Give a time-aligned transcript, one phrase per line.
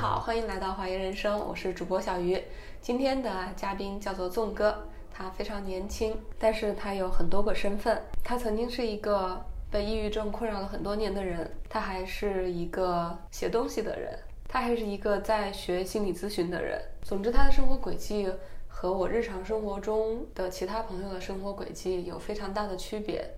[0.00, 2.40] 好，欢迎来到华谊人生，我是主播小鱼。
[2.80, 8.00] 今天的嘉宾叫做纵哥，他非常年轻，但是他有很多个身份。
[8.22, 14.16] 他曾经是一个被抑郁症困扰了很多年的人，他还是一个写东西的人，
[14.46, 16.80] 他还是一个在学心理咨询的人。
[17.02, 18.30] 总之，他的生活轨迹
[18.68, 23.28] 和我日常生活中的其他朋友的生活轨迹有非常大的区别。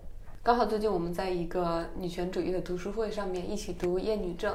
[0.43, 4.55] 刚好最近我们在一个女权主义的读书会上面一起读《厌女症》。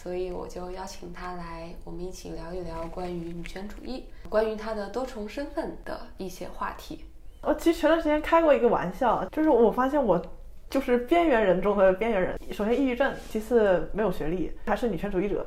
[0.00, 7.04] 所以我就邀请他来，我们一起聊一聊关于女权主义、关于他的多重身份的一些话题。
[7.42, 10.24] 我其实前段时间开过一个玩笑，就是我发现我
[10.70, 12.38] 就是边缘人中的边缘人。
[12.52, 15.44] 首先抑郁症，其次没有学历，还是女权主义者。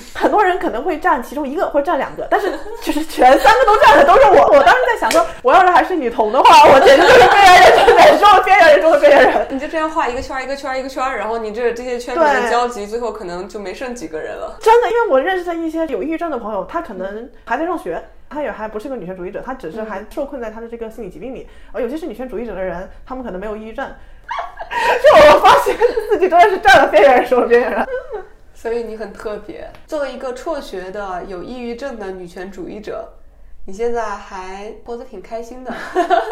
[0.14, 4.46] 很多人可能会占其中一个或者占两个，但是 就是全三个都占的都是我。
[4.56, 9.46] 我当时在想说，我要是还是女同的话，我简直就是边缘人中的边缘人中的边缘人。
[9.50, 14.56] 你就这样画一个圈一个圈一个圈，然后你这这些圈里的交集，最后可能就没剩几个人了。
[14.60, 21.48] 真的，因为我认识的一些有抑郁症的朋友，他可能还在上学，他也还不是个女权主义者，他只是还受困在他的这个心理疾病里。
[21.72, 23.86] 而有些是女权主义者的人，他们可能没有抑郁症。
[25.02, 25.76] 就我发现
[26.08, 27.86] 自己真的是占了边缘人中的边缘人。
[28.62, 33.12] 所以你很特别，作为一个辍学的有抑郁症的女权主义者，
[33.64, 35.74] 你现在还活得挺开心的。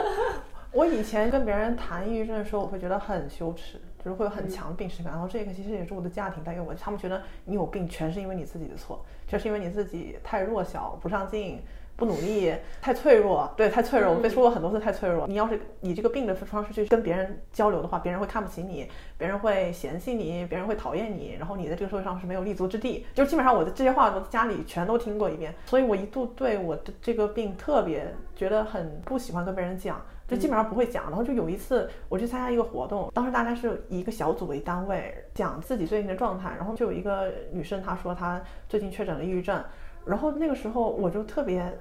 [0.70, 5.12] 我以前跟别人谈抑郁症的时候，我会觉得很羞耻，就是会有很强的病耻感。
[5.12, 11.60] 然后这个其实也是我的家庭带给我，他们觉得你有病全是因为你自己的错，就是因为你自己太弱小、不上进。
[12.00, 14.14] 不努力，太脆弱，对，太脆弱。
[14.14, 15.26] 我被说过很多次太脆弱。
[15.28, 23.04] 你要是以这个病的方式去跟别人交流的话，别人会看不起你，别人会嫌弃你，别人会讨厌你，然后你在这个社会上是没有立足之地。
[23.12, 25.54] 就基本上我的这些话，我家里全都听过一遍。
[25.66, 31.04] 所以我一度对我的这个病特别觉得很不喜欢跟别人讲，就基本上不会讲。
[31.04, 38.40] 然后就有一次我去参加一个活动，当时大家是以一个小组为单位讲自己最近的状态，然后就有一个女生她说她
[38.70, 39.62] 最近确诊了抑郁症，
[40.06, 41.78] 然后那个时候我就特别。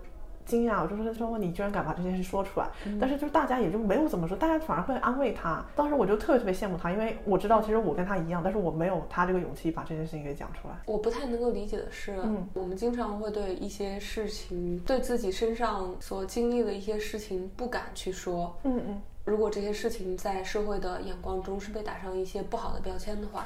[0.50, 2.68] 惊讶，我就说说你居然敢把这件事说出来，
[3.00, 5.64] 但是就是大家也就没有怎么说，大家反而会安慰他。
[5.76, 10.74] 当时我就特别特别羡慕他，因为我知道其实我跟他一样，但是我没有他这个勇气把这件事情给讲出来。
[10.88, 19.02] 我不太能够理解的是，嗯，我们经常会对一些事情，对自己身上所经历的一些事情不敢去说，嗯嗯。
[19.26, 23.46] 如果这些事情在社会的眼光中是被打上一些不好的标签的话。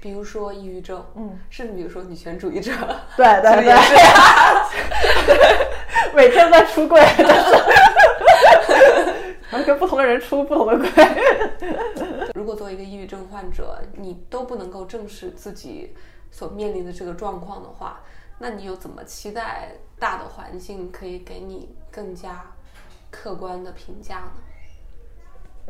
[0.00, 2.72] 比如说抑郁症，嗯，甚至比如说女权主义者，
[3.16, 3.74] 对 对对，
[6.14, 7.00] 每天在出柜，
[9.50, 10.88] 然后跟不同的人出不同的柜。
[12.34, 15.94] 如果作为一个抑郁症患者，你都不能够正视自己
[16.30, 18.00] 所面临的这个状况的话，
[18.38, 22.42] 那你又怎么期待大的环境可以给你更加
[23.10, 24.32] 客观的评价呢？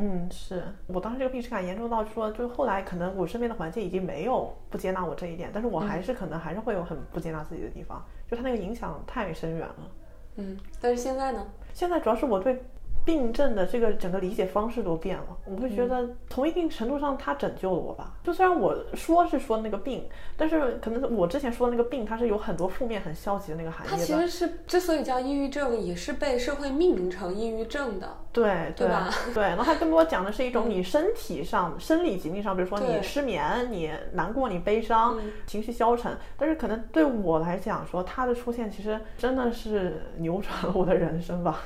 [0.03, 9.91] 嗯，是我当时这个病耻感严重到说，就是后来可能我身边的环境已经没有不接纳我这一点，但是我还是可能还是会有很不接纳自己的地方，就他那个影响太深远了。
[10.37, 11.47] 嗯，但是现在呢？
[11.75, 12.65] 现在主要是我对。
[13.05, 18.15] 病症的这个整个理解方式都变了，我会觉得从一定程度上它拯救了我吧。
[18.22, 20.06] 就虽然我说是说那个病，
[20.37, 23.91] 但是可能我之前说的那个病，它是有很多负面、很消极的那个含义。
[23.91, 28.16] 它其实是之所以叫抑郁症，也是被社会命名成抑郁症的。
[28.33, 29.10] 对对吧？
[29.34, 29.43] 对。
[29.43, 36.16] 然后它更多讲的是一种你身体上生理疾病上，比如说你失眠、你难过、你悲伤、情绪消沉。
[36.37, 41.60] 但是可能对我来讲，说它的出现其实真的是扭转了我的人生吧。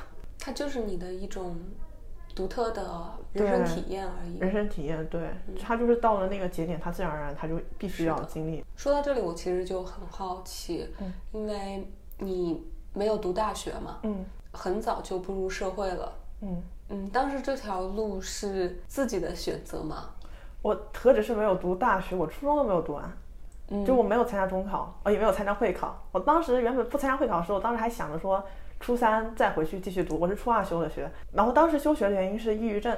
[0.45, 1.57] 它就是你的一种
[2.35, 2.87] 独特的
[3.33, 4.37] 人生体验而已。
[4.37, 5.27] 人生体验，对，
[5.59, 8.63] 它就是到了那个节点，它自然而然，它就必须要经历。
[8.75, 12.63] 说到这里，我其实就很好奇，嗯，因为你
[12.93, 20.11] 没有读大学嘛，嗯，很早就步入社会了，嗯嗯，当时这条路是自己的选择吗？
[20.61, 23.11] 我何止是没有读大学，我初中都没有读完，
[23.69, 25.99] 嗯，就我没有参加中考，哦，也没有参加会考。
[26.11, 28.45] 我当时原本不参加会考的时候，我当时还想着说。
[28.85, 32.95] 初三再回去继续读，我是初二休的学，然后当时休学的原因是抑郁症，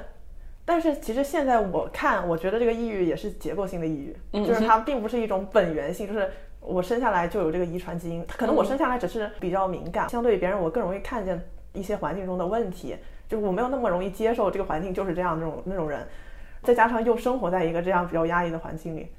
[0.66, 4.14] 但是其实现在我看，我觉得这个抑郁也是结构性的抑郁，
[4.44, 6.30] 就是它并不是一种本源性，就是
[6.60, 11.42] 我生下来就有这个遗传基因，可能我生下来只是比较敏感，相对于别人我更容易看见
[11.72, 12.94] 一些环境中的问题，
[13.26, 16.06] 就我没有那么容易接受这个环境就是这样那种那种人，
[16.64, 19.10] 再加上又生活在一个这样比较压抑的环境里，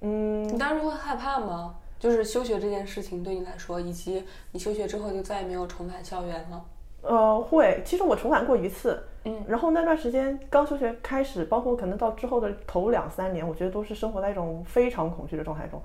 [0.00, 1.76] 嗯，你当时会害怕吗？
[2.04, 4.22] 就是休学这件事情对你来说，以及
[4.52, 6.62] 你休学之后就再也没有重返校园了。
[7.00, 15.80] 呃，会，其实我重返过一次，嗯，然后那段时间刚休学开始，包括可能到之后的头两三年，我觉得都是生活在一种非常恐惧的状态中。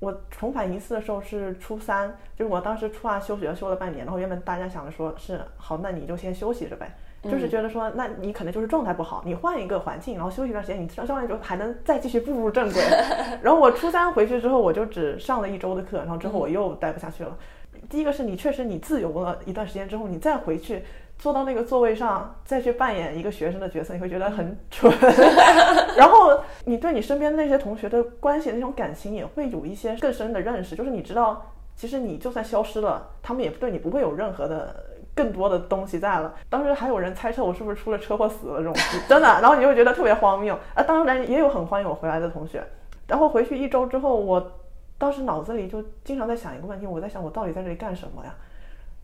[0.00, 6.94] 我重返一次的时候是初三，就是我当时初二休学休了半年，然后原本大家想着说是好，那你就先休息着呗，
[7.30, 12.82] 就是觉得说，那你可能就是状态不好，你换一个环境，然后休息一段时间，你上上完之后还能再继续步入正轨。
[13.42, 17.36] 然后我初三回去之后，我就只上了一周的课，然后之后我又待不下去了。
[17.88, 20.82] 第一个是你确实你自由了一段时间之后，你再回去
[21.18, 24.92] 坐到那个座位上，再去扮演一个学生的角色，你会觉得很蠢。
[25.96, 34.74] 然后你对你身边那些同学的关系那种感情也会有一些更深的认识，就是你知道，其实你就算消失了，他们也对你不会有任何的
[35.14, 36.34] 更多的东西在了。
[36.50, 38.74] 当时还有人猜测我是不是出了车祸死了这种，
[39.08, 40.82] 真的，然后你会觉得特别荒谬啊。
[40.82, 42.62] 当然也有很欢迎我回来的同学，
[43.06, 44.52] 然后回去一周之后，我
[44.98, 48.34] 当时脑子里就经常在想一个问题，我在想我到底在这里干什么呀？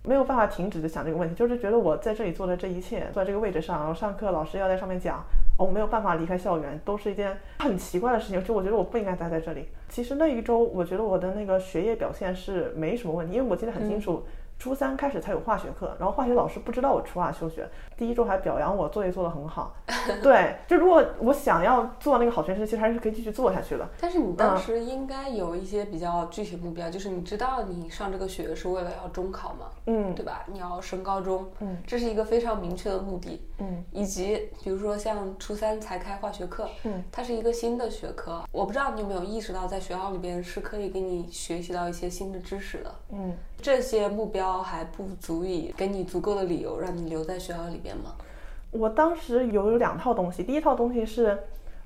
[0.03, 5.23] 没有办法停止的想这个问题，就是觉得我在这里做的这一切，坐在这个位置上，然后上课，老师要在上面讲，
[5.59, 8.43] 我没有办法离开校园，都是一件很奇怪的事情。
[8.43, 9.69] 就我觉得我不应该待在这里。
[9.91, 14.25] 其实那一周，我觉得我的那个学业表现是没什么问题，因为我记得很清楚。
[14.61, 17.67] 初三开始才有化学课，然后化学老师不知道我初二休学，
[17.97, 19.75] 第一周还表扬我作业做得很好。
[20.23, 23.89] 对，就如果我想要做那个好学生，其实还是可以继续做下去的。
[23.99, 30.45] 但是你当时应该有一些比较具体目标，就是你知道你上这个学是为了要中考嘛，嗯，对吧？
[30.47, 43.35] 你要升高中，嗯，这是一个非常明确的目的，嗯，以及比如说像初三才开化学课，嗯，它是一个新的学科，我不知道你有没有意识到，在学校里边是可以给你学习到一些新的知识的，嗯。
[43.63, 48.15] 这些目标还不足以给你足够的理由让你留在学校里边吗？
[48.71, 51.39] 我当时有两套东西，第一套东西是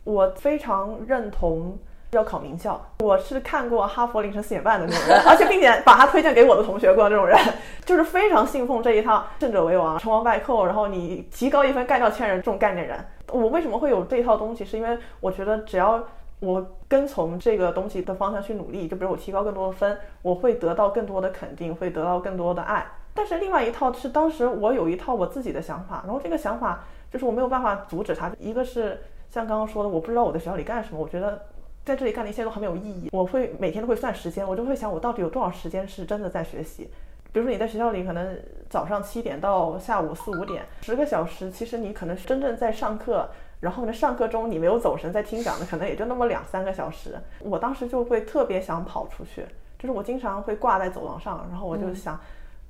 [0.04, 1.76] 我非常认同
[2.10, 7.38] 要考名校，我是看过哈佛凌晨四点半的那种人，而且并且把它推荐给我的同学过那种人，
[7.84, 13.04] 就是非常信奉这一套胜者为王、成王败寇，然后你提高一分干掉千人这种概念人。
[13.32, 14.64] 我为什么会有这一套东西？
[14.64, 16.02] 是因为我觉得只要。
[16.40, 22.86] 我跟从这个东西的方向去努力，就比如我提高更多的分，我会得到更多的肯定，会得到更多的爱。
[23.14, 28.30] 但是另外一套是当时我有一套我自己的想法，然后这个想法就是我没有办法阻止它。
[28.38, 29.00] 一个是
[29.30, 31.40] 像刚刚说的，我不知道我在学校里干什么，我觉得
[31.84, 33.08] 在这里干的一切都很没有意义。
[33.12, 36.90] 我会每天都会算时间，我就会想我到底有多少时间是真的在学习。
[37.32, 38.38] 比如说你在学校里可能
[38.68, 43.28] 早上七点到下午四五点，十个小时，其实你可能是真正在上课。
[43.60, 47.18] 然后呢，上课中你没有走神，在听讲的可能也就那么两三个小时。
[47.40, 49.46] 我当时就会特别想跑出去，
[49.78, 52.20] 就是我经常会挂在走廊上，然后我就想，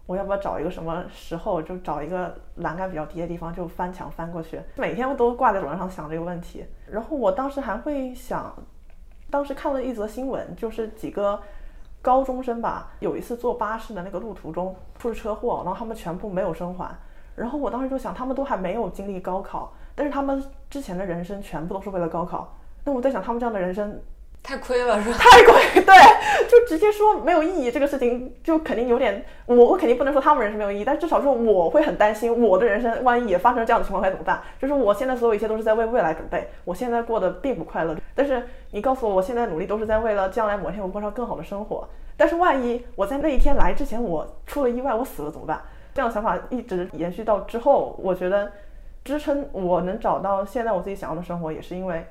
[0.07, 4.61] 我要不要找一个什么时候，就找一个栏杆比较低的地方，就翻墙翻过去。
[4.77, 6.65] 每天都挂在走廊上想这个问题。
[6.89, 8.55] 然后我当时还会想，
[9.31, 11.41] 当时看了一则新闻，就是几个
[12.01, 16.95] 高中生吧，有一次坐巴士的那个路途中出了车祸，然后他们全部没有生还。
[17.35, 19.73] 然后我当时就想，他们都还没有经历高考。
[19.97, 20.43] 但是他们
[20.75, 23.97] 之前的人生全部都是为了高考，那我在想，他们这样的人生
[24.43, 25.17] 太亏了，是吧？
[25.17, 25.55] 太亏，
[25.87, 25.95] 对，
[26.49, 34.43] 就直接说没有意义，这个事情就肯定有点，我我肯定不能说他们人生没有意义，但至少说我会很担心我的人生万一也发生这样的情况该怎么办？
[34.61, 45.63] 就是我现在所有一切都是在为未来准备，我现在过得并不快乐，但是你告诉我，我现在努力都是在为了将来某天我过上更好的生活，但是万一我在那一天来之前我出了意外，我死了怎么办？
[45.95, 48.51] 这样的想法一直延续到之后，我觉得。
[49.05, 52.05] 支撑我能找到现在我自己想要的生活，也是因为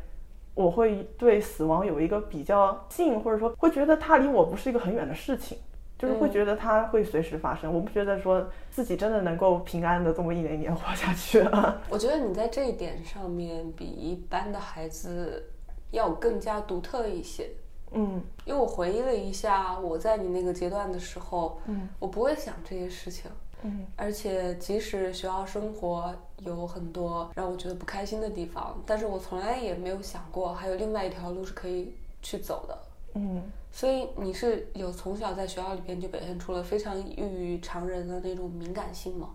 [0.53, 5.57] 我会对死亡有一个比较近，或者说会觉得它离我不是一个很远的事情，
[5.97, 7.73] 就是会觉得它会随时发生。
[7.73, 11.81] 我不觉得说自己真的能够平安的这么一年一年活下去了。
[11.89, 15.49] 我觉得你在这一点上面比一般的孩子
[15.89, 17.49] 要更加独特一些。
[17.95, 23.29] 嗯，因为我回忆了一下我在你那个阶段的时候，嗯，我不会想这些事情。
[23.65, 32.77] 嗯，而且即使学校生活有很多让我觉得不开心的地方，但是我从来也没有想过还有另外一条路是可以去走的。
[33.13, 33.41] 嗯，
[33.71, 39.29] 所以你是有从小在学校里边就表现出了非常异于常人的那种敏感性吗？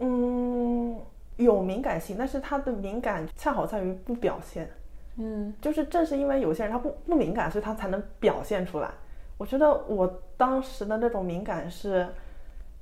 [0.00, 0.98] 嗯，
[1.36, 4.70] 有敏感性，但是他的敏感恰好在于不表现。
[5.16, 8.90] 嗯，就是正是因为有些人他不不敏感，所以他才能表现出来。
[9.38, 12.06] 我觉得我当时的那种敏感是。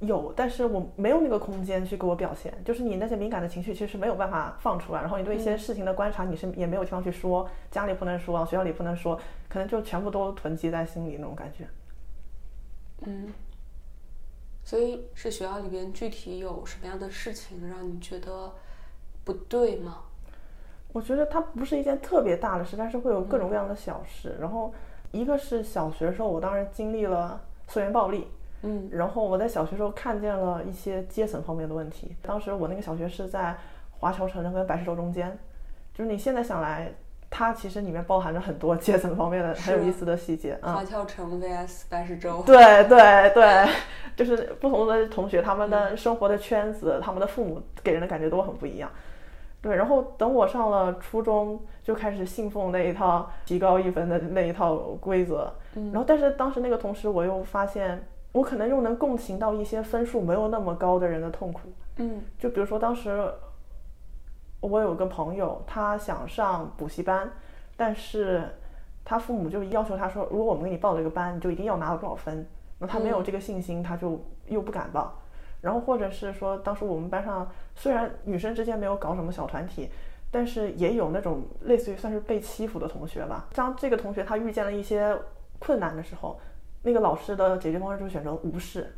[0.03, 2.53] 有，但是我没有那个空间去给我表现。
[2.65, 5.01] 就是你那些敏感的情绪，其实是没有办法放出来。
[5.01, 9.17] 然后你对一些事情的观察，你是也没有地方去说，家里不能说，学校里不能说，
[9.49, 11.69] 可能就全部都囤积在心里那种感觉。
[13.03, 13.33] 嗯，
[14.65, 18.53] 所以是学校里边具体有什么样的事情让你觉得
[19.23, 19.99] 不对吗？
[20.93, 24.37] 我觉得它不是一件特别大的事，但是会有各种各样的小事。
[24.41, 24.75] 然后
[25.13, 28.27] 一个是小学的时候，我当时经历了校园暴力。
[28.63, 32.17] 嗯，然后我在小学时候看见了一些阶层方面的问题。
[32.23, 33.57] 当时我那个小学是在
[33.99, 35.37] 华侨城跟白石洲中间，
[35.95, 36.93] 就是你现在想来，
[37.29, 40.59] 它其实里面包含着很多阶层方面的很有意思的细节。
[40.63, 42.43] 华侨城 vs 白石洲。
[42.47, 42.57] 对
[42.89, 43.69] 对对，
[44.15, 48.91] 就是不同的同学，他们的生活的圈子，他们的父母给人的感觉都很不一样。
[49.61, 55.53] 对，然后等我上了初中，就开始信奉那一套提高一分的那一套规则。
[55.75, 61.61] 然后，但是当时那个同时，我又发现，我可能又能共情到一些分数没有那么高的人的痛苦。
[61.97, 63.31] 嗯，就比如说当时
[64.61, 67.31] 我有个朋友，他想上补习班，
[67.77, 68.49] 但是
[69.05, 72.47] 他父母就要求他说，如果我们给你报了一个班，你就一定要拿到多少分。
[72.79, 75.19] 那他没有这个信心，他就又不敢报。
[75.61, 79.91] 然后或者是说，当时我们班上虽然女生之间没有搞什么小团体，
[80.31, 83.47] 但是也有那种类似于算是被欺负的同学吧。
[83.55, 85.17] 当这个同学他遇见了一些
[85.61, 86.41] 困难的时候，
[86.83, 88.95] 那个老师的解决方式就是选择无视。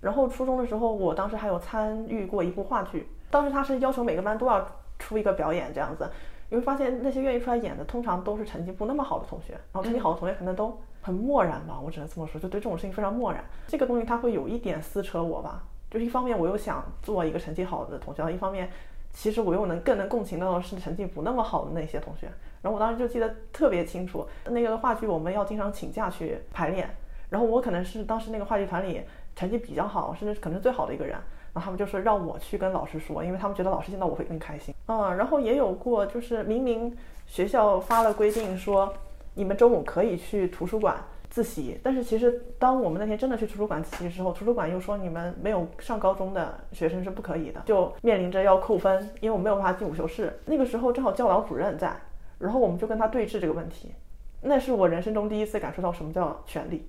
[0.00, 4.66] 然后初中的时候，我当时还有参与过一部话剧，当时他是要求每个班都要
[4.98, 6.08] 出一个表演这样子。
[6.48, 13.44] 你会发现那些愿意出来演的，通常都是成绩不那么好的同学，然后成绩好的同学可能都很漠然吧，我只能这么说，就对这种事情非常漠然。
[13.66, 15.64] 这个东西它会有一点撕扯我吧。
[15.90, 18.70] 就是一方面我又想做一个成绩好的同学，一方面
[19.12, 22.26] 其实我又能更能共情到的是成绩不那么好的那些同学。
[22.62, 26.88] 然后我当时就记得特别清楚，那个话剧我们要经常请假去排练，
[27.28, 29.02] 然后我可能是当时那个话剧团里
[29.34, 31.16] 成绩比较好，甚至可能是最好的一个人。
[31.52, 34.74] 然后他们就说让我去跟老师说，因为他们觉得老师见到我会更开心。
[34.86, 38.92] 嗯，然后也有过就是明明学校发了规定说
[39.34, 40.96] 你们中午可以去图书馆。
[41.28, 50.38] 自习，但是其实当我们那天真的去图书馆自习之后，图书馆又说你们没有上高中的学生是不可以的，就面临着要扣分，因为我没有办法进午休室。
[50.46, 51.94] 那个时候正好教导主任在，
[52.38, 53.92] 然后我们就跟他对峙这个问题。
[54.40, 56.88] 那是我人生中第一次感受到什么叫权利，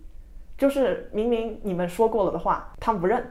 [0.57, 3.25] 就是明明你们说过了的话，他们不认，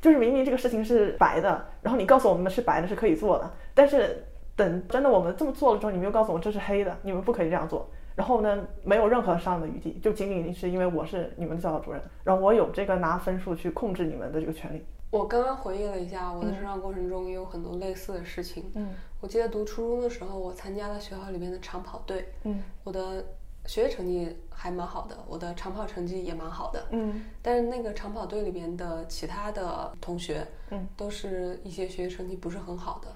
[0.00, 4.24] 就是明明这个事情是白的，然后你告诉我们是白的，是可以做的，但是
[4.56, 7.88] 等真的我们这么做了之后，你们又告诉我这是黑的，你们不可以这样做。
[8.16, 14.84] 然后呢，没有任何商量的余地，就仅仅是因为我是你们的教导主任，然后我有这个拿分数去控制你们的这个权利。
[15.10, 18.70] 我刚刚回忆了一下，我的成长过程中也有很多类似的事情。
[18.74, 22.28] 嗯，我记得读初中的时候，我参加了学校里面的长跑队。
[22.44, 23.24] 嗯，我的
[23.66, 26.86] 学习成绩还蛮好的，我的长跑成绩也蛮好的。
[26.90, 33.08] 嗯，但是那个长跑队里边的其他的同学，嗯，都是一些学习成绩不是很好的。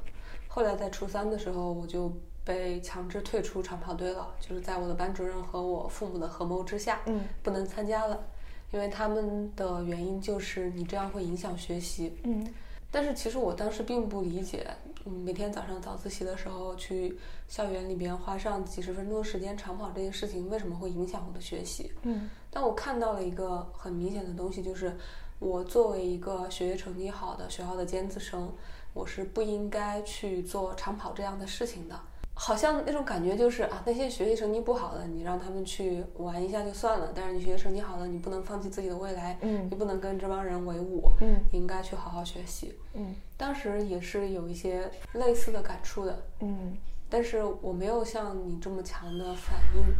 [0.48, 2.12] 后来在初三的时候，我就。
[2.46, 8.22] 被强制退出长跑队了，就是在我的班主任和我父母的合谋之下，嗯，不能参加了，
[8.70, 12.46] 因为他们的原因就是你这样会影响学习，嗯，
[12.90, 24.96] 但是其实我当时并不理解，嗯，每天早上早自习的时候去校园里边花上几十分钟的时间长跑这件事情为什么会影响我的学习，嗯，但我看到了一个很明显的东西，就是
[25.38, 28.50] 我作为一个学习成绩好的学校的尖子生，
[28.94, 32.00] 我是不应该去做长跑这样的事情的。
[32.36, 43.14] 好像那种感觉就是啊，那些学习成绩不好的，你让他们去玩一下就算了；但是你学习成绩好的，你不能放弃自己的未来，嗯，你不能跟这帮人为伍，嗯，你应该去好好学习，嗯。
[43.36, 46.76] 当时也是有一些类似的感触的，嗯，
[47.08, 49.94] 但是我没有像你这么强的反应，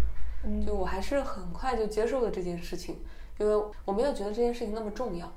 [0.44, 2.96] 嗯，就我还是很快就接受了这件事情，
[3.38, 5.32] 因为我没有觉得这件事情那么重要，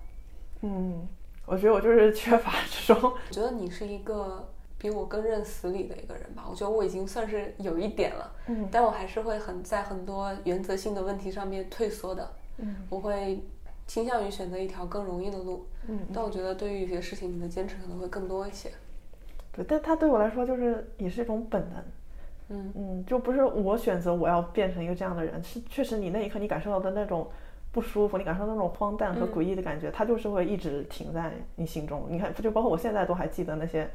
[0.61, 1.07] 嗯，
[1.45, 4.47] 我觉得我就是缺乏这种， 我觉得你是一个。
[4.79, 13.43] 比我更认死理的一个人吧，我觉得我已经算是有一点了，嗯，但我还是会很在很多原则性的问题上面退缩的，嗯，我会
[13.87, 18.69] 倾向于选择一条更容易的路，嗯，但我觉得对于有些事情，你的坚持可能会更多一些，
[19.51, 21.83] 对，但它对我来说就是也是一种本能，
[22.49, 27.27] 嗯嗯，就不是我选择我要变成一个这样的人，是确实你那一刻你感受到的那种
[27.71, 32.05] 不舒服，你感受到那种荒诞和诡异的感觉，它就是会一直停在你心中。
[32.09, 33.89] 你看，就包括我现在都还记得那些。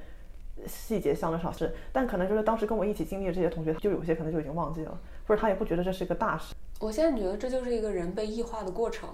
[0.67, 4.97] 细节像的少事，但可能就是当时跟我一起经历的这些同学，就有些可能就已经忘记了，
[5.27, 6.55] 或者他也不觉得这是一个大事。
[6.79, 9.09] 我现在觉得这就是一个人被异化的过程，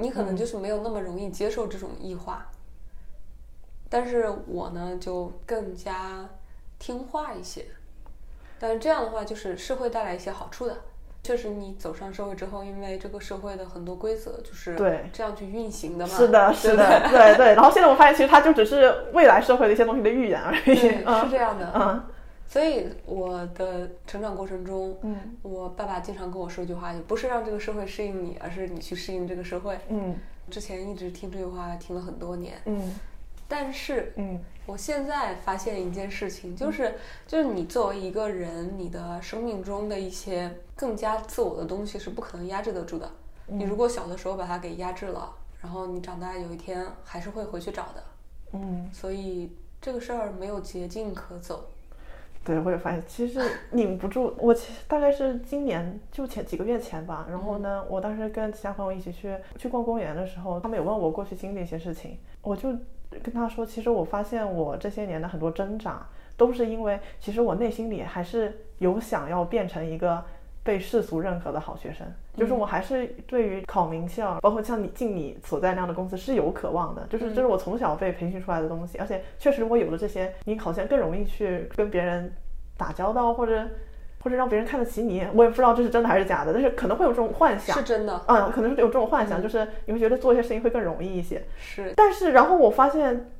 [0.00, 2.46] 你可能就是没有那么容易接受这种异化，
[3.88, 6.24] 但是我呢就更加
[6.78, 7.66] 听话一些，
[8.60, 10.76] 但是这样的话就是是会带来一些好处的。
[11.24, 16.14] 确实，你走上社会之后，因为这个社会的很多规则就是对这样去运行的嘛。
[16.16, 17.54] 是的，是的，对对。
[17.54, 20.76] 然后现在我发现，其实它就只是未来社会的一些东西的预言而已。
[20.76, 21.72] 是这样的。
[21.74, 22.04] 嗯。
[22.48, 29.78] 所以我的成长过程中，嗯，我爸爸经常跟我说一句话，就不是让这个社会适应你，而是你去适应这个社会。
[29.88, 30.16] 嗯。
[30.50, 32.58] 之前一直听这句话，听了很多年。
[32.64, 32.94] 嗯。
[33.46, 36.94] 但是，嗯，我现在发现一件事情，就是，
[37.26, 43.10] 就是你作为一个人，你的生命中的一些更加自我的东西是不可能压制得住的。
[43.46, 48.04] 你如果小的时候把它给压制了，然后你长大有一天还是会回去找的。
[48.52, 49.50] 嗯，所以
[49.80, 51.66] 这个事儿没有捷径可走。
[52.48, 53.38] 对，我也发现其实
[53.72, 54.34] 拧不住。
[54.38, 62.70] 我其实大概是今年就前几个月前吧，然后呢，我当时跟其他朋友一起去去逛公园的时候，他们有问我过去经历一些事情，我就
[63.22, 70.24] 跟他说，其实我发现我这些年的很多挣扎，都是因为其实我内心里还是有想要变成一个
[70.68, 72.06] 被世俗认可的好学生，
[72.36, 82.30] 就是我还是对于考名校，包括像你进你所在那样的公司是有渴望的，就是这是我从小被培训出来的东西，而且确实我有了这些，你好像更容易去跟别人
[82.76, 83.66] 打交道，或者
[84.22, 93.30] 或者让别人看得起你，我也不知道这是真的还是假的，但是可能会有这种幻想，是真的，嗯，可能是有这种幻想，就是你会觉得做一些事情会更容易一些，是，但是然后我发现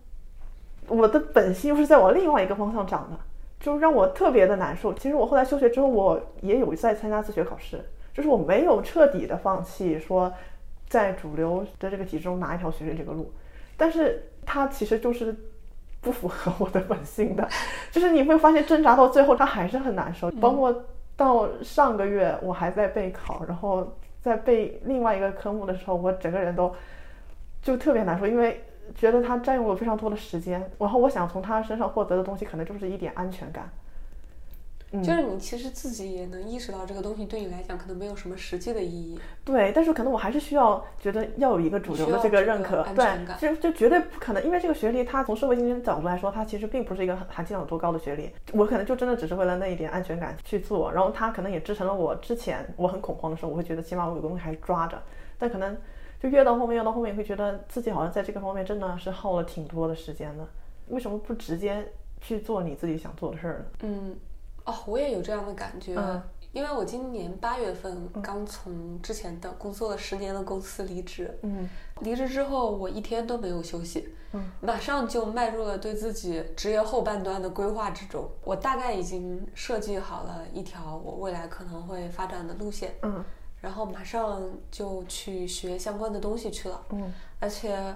[0.87, 3.19] 我的本心又是在往另外一个方向长的，
[3.61, 4.95] 就让我特别的难受。
[4.95, 10.33] 其实我后来休学之后，我也有在参加自学考试，就是我没有彻底的放弃说
[10.89, 13.33] 在主流的这个体制中拿一条学历这个路，
[13.77, 15.35] 但是它其实就是
[16.01, 17.49] 不符合我的本性的，
[17.91, 20.31] 就是你会发现挣扎到最后，它还是很难受。
[20.41, 20.85] 包括
[21.17, 26.73] 到上个月我还在备考，然后在背另外一个科目的时候，我整个人都
[27.61, 28.63] 就特别难受，因为
[28.95, 33.71] 觉得他占用了非常多的时间，然后我想从他身上获得的东西，可能就是一点安全感。
[34.91, 39.21] 嗯就是你其实自己也能意识到这个东西对你来讲可能没有什么实际的意义。
[39.45, 54.99] 对，但是可能我还是需要觉得要有一个主流的这个认可，安全感对，就就绝对不可能，因为这个学历它从社会竞争角度来说，它其实并不是一个含金量有多高的学历，我可能就真的只是为了那一点安全感去做，然后它可能也支撑了我之前我很恐慌的时候，我会觉得起码我有个东西还抓着，
[55.39, 55.77] 但可能
[56.21, 60.47] 就越到后面越到后面，会觉得自己好像在这个方面真的是耗了挺多的时间的，
[60.89, 63.65] 为什么不直接去做你自己想做的事儿呢？
[63.83, 64.17] 嗯，
[64.65, 66.21] 哦，我也有这样的感觉，嗯
[66.51, 71.69] 因为我今年八月份刚从之前的工作了十年的公司离职，嗯
[72.01, 78.27] 离职之后我一天都没有休息，嗯马上就迈入了对自己职业后半段的规划之中。
[78.43, 83.23] 我大概已经设计好了一条我未来可能会发展的路线，嗯
[83.61, 86.83] 然后马上就去学相关的东西去了。
[86.91, 87.95] 嗯而且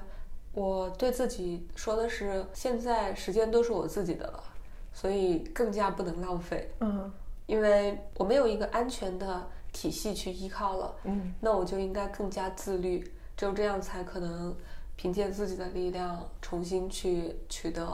[0.53, 4.45] 我对自己说的是，现在时间都是我自己的了，
[4.93, 7.13] 所以更加不能浪费，嗯
[7.47, 13.03] 因为我没有一个安全的体系去依靠了，嗯那我就应该更加自律，
[13.37, 14.55] 只有这样才可能
[14.95, 17.89] 凭借自己的力量重新去取得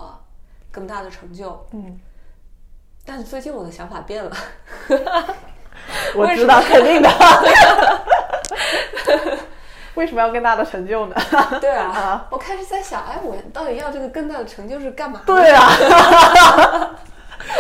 [0.71, 1.65] 更大的成就。
[1.73, 1.99] 嗯，
[3.07, 4.37] 但是最近我的想法变了，
[6.15, 7.09] 我知道肯定的。
[9.95, 11.17] 为什么要更大的成就呢？
[11.61, 15.23] 对啊啊，我开始在想，哎，我到底要这个更大的成就是干嘛？
[15.27, 16.97] 对啊，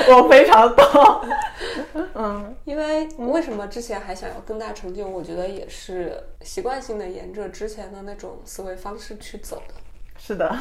[0.08, 0.86] 我非常懂。
[2.14, 5.04] 嗯因为为什么之前还想要更大成就？
[5.06, 9.74] 我觉得也是习惯性的沿着之前的那种思维方式去走的。
[10.16, 10.56] 是的，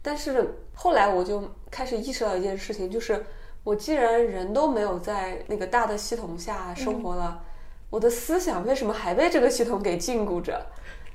[0.00, 3.22] 但是后来我就开始意识到一件事情，就是
[3.62, 7.42] 我既然人都没有在那个大的系统下生活了，
[7.90, 10.66] 我的思想为什么还被这个系统给禁锢着？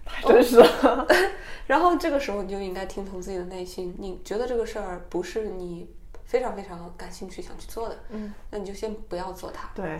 [0.05, 1.07] 太真实了。
[1.65, 5.89] 然后这个时候你就应该听从自己的内心，你觉得这个事儿不是你
[6.23, 9.71] 非常非常感兴趣想去做的，嗯，那你就先不要做它。
[9.73, 9.99] 对，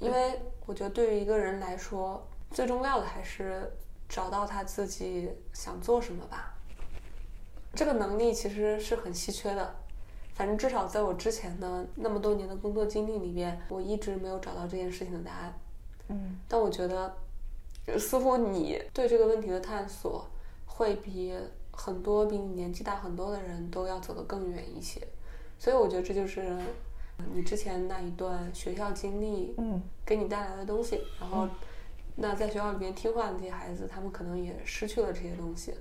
[0.00, 3.72] 因为我觉得对于一个人来说，最重要的还是
[4.08, 6.52] 找到他自己想做什么吧。
[7.76, 9.76] 这个能力其实是很稀缺的，
[10.34, 15.54] 反正至少在我之前的那么多年的工作经历里边，我一直没有找到这件事情的答案。
[16.08, 17.16] 嗯但我觉得，
[17.86, 20.26] 呃似乎你对这个问题的探索，
[20.66, 21.32] 会比
[21.70, 25.00] 很多比你年纪大很多的人都要走得更远一些。
[25.58, 26.58] 所以我觉得这就是
[27.32, 31.00] 你之前那一段学校经历嗯给你带来的东西。
[31.20, 31.48] 然后，
[32.16, 35.72] 那在学校里面听话的这些孩子，他们可能也失去了这些东西。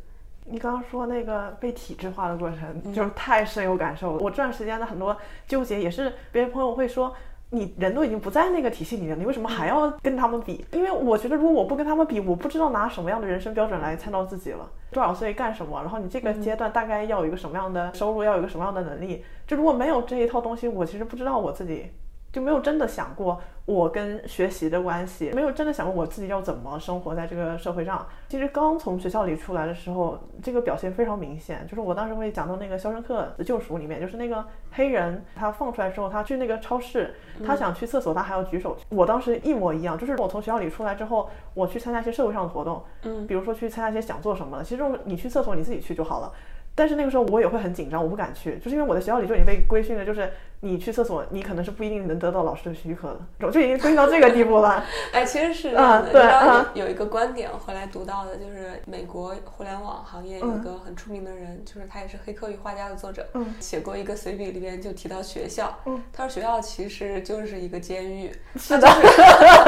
[0.46, 4.20] 你刚刚说那个被体制化的过程，嗯就是太深有感受了。
[4.24, 5.16] 我这段时间的很多
[5.48, 7.14] 纠结，也是别的朋友会说。
[7.56, 10.66] 你人都已经不在那个体系里面，你为什么还要跟他们比？
[10.72, 14.68] 因为我觉得，如果我不跟他们比，我不知道拿什么样的人生标准来参照自己了。
[14.92, 15.80] 多少岁干什么？
[15.82, 19.24] 然后你这个阶段大概要有一个什么样的收入，要有一个什么样的能力？
[19.46, 21.92] 就如果没有这一套东西，我其实不知道我自己
[22.34, 28.06] 就没有真的想过我跟学习的关系，没有真的想过我自己要怎么生活在这个社会上。
[28.28, 31.66] 其实刚从学校里出来的时候，这个表现非常明显。
[31.68, 37.14] 就是我当时会讲到那个《肖申克的救赎》里面，就是那个黑人他放出来之后，他去那个超市，
[37.46, 38.76] 他想去厕所，他还要举手。
[38.90, 44.64] 我当时一模一样，就是我从学校里出来之后，我去参加一些社会上的活动，嗯比如说去参加一些讲座什么的。
[44.64, 46.32] 其实你去厕所你自己去就好了。
[46.76, 50.32] 但是那个时候我也会很紧张，我不敢去，就是因为我的学校里就已经被规训了，就是
[50.62, 54.84] 你去厕所，你可能是不一定能得到老师的许可的，我就已经规训到这个地步了。
[55.14, 56.12] 哎，其实是这样的。
[56.12, 63.24] 对，有一个观点，后来读到的就是美国互联网行业有一个很出名的人，就是他也是《黑客与画家》的作者，
[63.60, 65.78] 写过一个随笔，里边就提到学校，
[66.12, 68.88] 他说学校其实就是一个监狱，是的，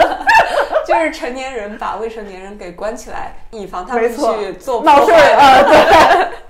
[0.87, 6.35] 就是成年人把未成年人给关起来，以防他们去做闹事儿啊，对。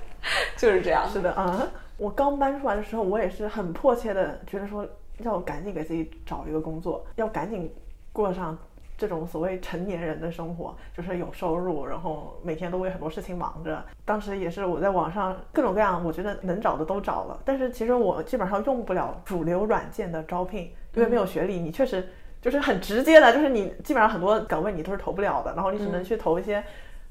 [0.58, 1.68] 就是这样，是的啊。
[1.98, 4.86] 我刚搬出来的时候，我也是很迫切的觉得说，
[5.18, 7.72] 要赶紧给自己找一个工作，要赶紧
[8.12, 8.56] 过上
[8.98, 13.82] 这种所谓成年人的生活，就是有收入，然后每天都为很多事情忙着。
[14.04, 22.06] 当时也是我在网上各种各样，我觉得能找的都找了，但是其实我基本上用不了主流软件的招聘，因为没有学历，你确实
[22.42, 26.62] 就是很直接的，就是你基本上很多岗位你都是投不了的，然后你只能去投一些。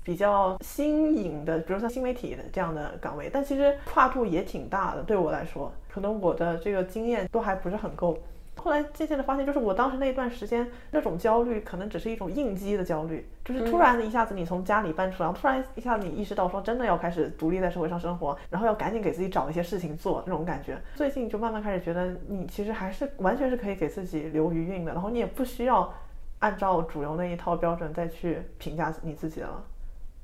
[0.06, 5.02] 比较新颖的，比如像新媒体的这样的岗位，但其实跨度也挺大的。
[5.02, 8.16] 对我来说，可能我的这个经验都还不是很够。
[8.58, 20.80] 后来渐渐的发现，就是我当时那一段时间那种焦虑，可能只是一种应激的焦虑，就是突然一下子你从家里搬出来，突然一下子你意识到说真的要开始独立在社会上生活，然后要赶紧给自己找一些事情做，那种感觉。
[20.94, 25.92] 最近就慢慢开始觉得，你其实还是完全是可以给自己留余韵的，然后你也不需要
[26.40, 29.64] 按照主流那一套标准再去评价你自己了。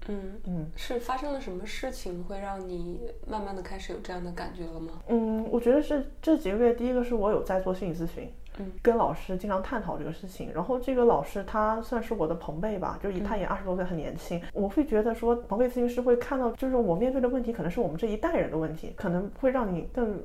[0.07, 4.93] 嗯嗯，是发生了什么事情会让你慢慢的开始有这样的感觉了吗？
[5.07, 10.51] 嗯，我觉得是这几个月，第一个是我有在做心理咨询，嗯，跟老师经常探讨这个事情。
[10.53, 14.41] 然后这个老师他算是我的朋辈吧，就他也二十多岁，很年轻。
[14.53, 20.19] 我会觉得说，朋辈咨询师会看到，就是我面对的问题可能是我们这一代人的问题，可能会让你更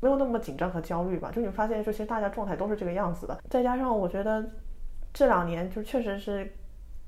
[0.00, 1.32] 没有那么紧张和焦虑吧。
[1.34, 3.38] 就你发现，就其实大家状态都是这个样子的。
[3.48, 4.44] 再加上我觉得
[5.14, 6.52] 这两年就确实是。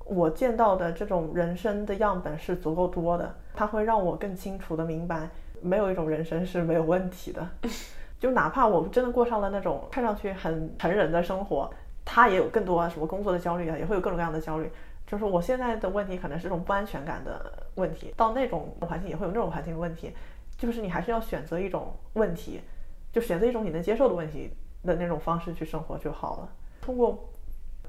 [0.04, 5.28] 我见到的这种人生的样本是足够多的，它会让我更清楚的明白，
[5.60, 7.48] 没有一种人生是没有问题的。
[8.18, 11.70] 就哪怕我真的过上了那种看上去很成人的生活，
[12.04, 14.70] 他也有更多什么工作的焦虑啊，也会有各种各样的焦虑。
[15.06, 20.12] 就是我现在的问题可能是这种不安全感的问题，到那种环境也会有那种环境的问题。
[20.58, 22.60] 就是你还是要选择一种问题，
[23.12, 24.52] 就选择一种你能接受的问题
[24.84, 26.48] 的那种方式去生活就好了。
[26.80, 27.26] 通过。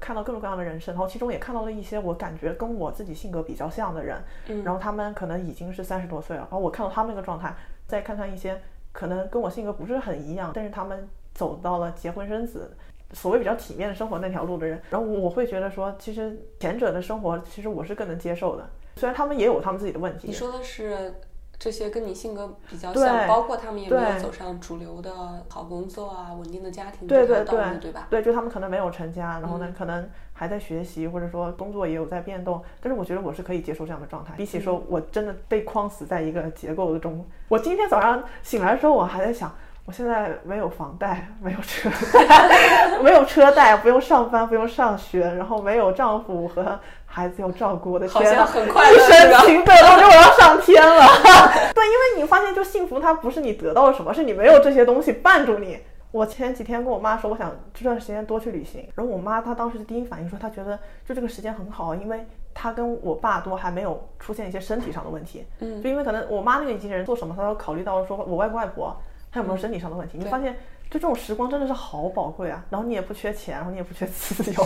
[0.02, 7.54] 看到各种各样的人生，然后其中也看到了一些我感觉跟我自己性格比较像的人，嗯，然后他们可能已经是三十多岁了，然后我看到他们那个状态，
[7.86, 8.60] 再看看一些
[8.90, 12.76] 可能跟我性格不是很一样，但是他们走到了结婚生子，
[13.12, 20.26] 所谓比较体面的生活那条路的人，然后我会觉得说，其实前者的生活其实我是更能接受的，虽然他们也有他们自己的问题。
[20.26, 21.14] 你说的是？
[21.62, 25.12] 这些跟你性格比较像，包括他们也没有走上主流的
[25.48, 28.08] 好工作啊、稳定的家庭这条道路，对吧？
[28.10, 32.60] 对，就他们可能没有成家，然后呢，可能还在学习，或者说工作也有在变动。
[32.80, 37.24] 但是我觉得我是可以接受这样的状态，比起说我真的被框死在一个结构中。
[37.46, 39.54] 我今天早上醒来的时候，我还在想。
[39.84, 46.78] 我现在没有房贷，没有车贷， 没有车贷，不用上班，不用上学，然后没有丈夫和
[47.14, 47.92] 孩子要照顾。
[47.92, 48.48] 我的天呐，
[48.90, 51.06] 一生情对，我觉得我要上天了。
[51.74, 55.78] 对，因为你发现，就幸福它不是你得到了什么，是你没有这些东西绊住你。
[56.10, 58.88] 我前几天跟我妈说，我想这段时间多去旅行。
[58.94, 65.46] 然后我妈她当时的第一反应说，她觉得就这个时间很好，因为她跟我爸都还没有出现一些身体上的问题。
[65.60, 68.96] 嗯，就因为可能我妈那个年纪人做什么，她都考虑到说我外公外婆。
[69.34, 70.18] 他有没有身体上的问题？
[70.18, 70.54] 你发现，
[70.92, 72.62] 就这种时光真的是好宝贵啊！
[72.68, 74.62] 然后你也不缺钱，然后你也不缺自由。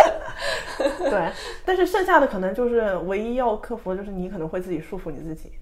[1.10, 1.30] 对，
[1.66, 5.52] 但是剩下的可能就是唯一要克服的就是你可能会自己束缚你自己，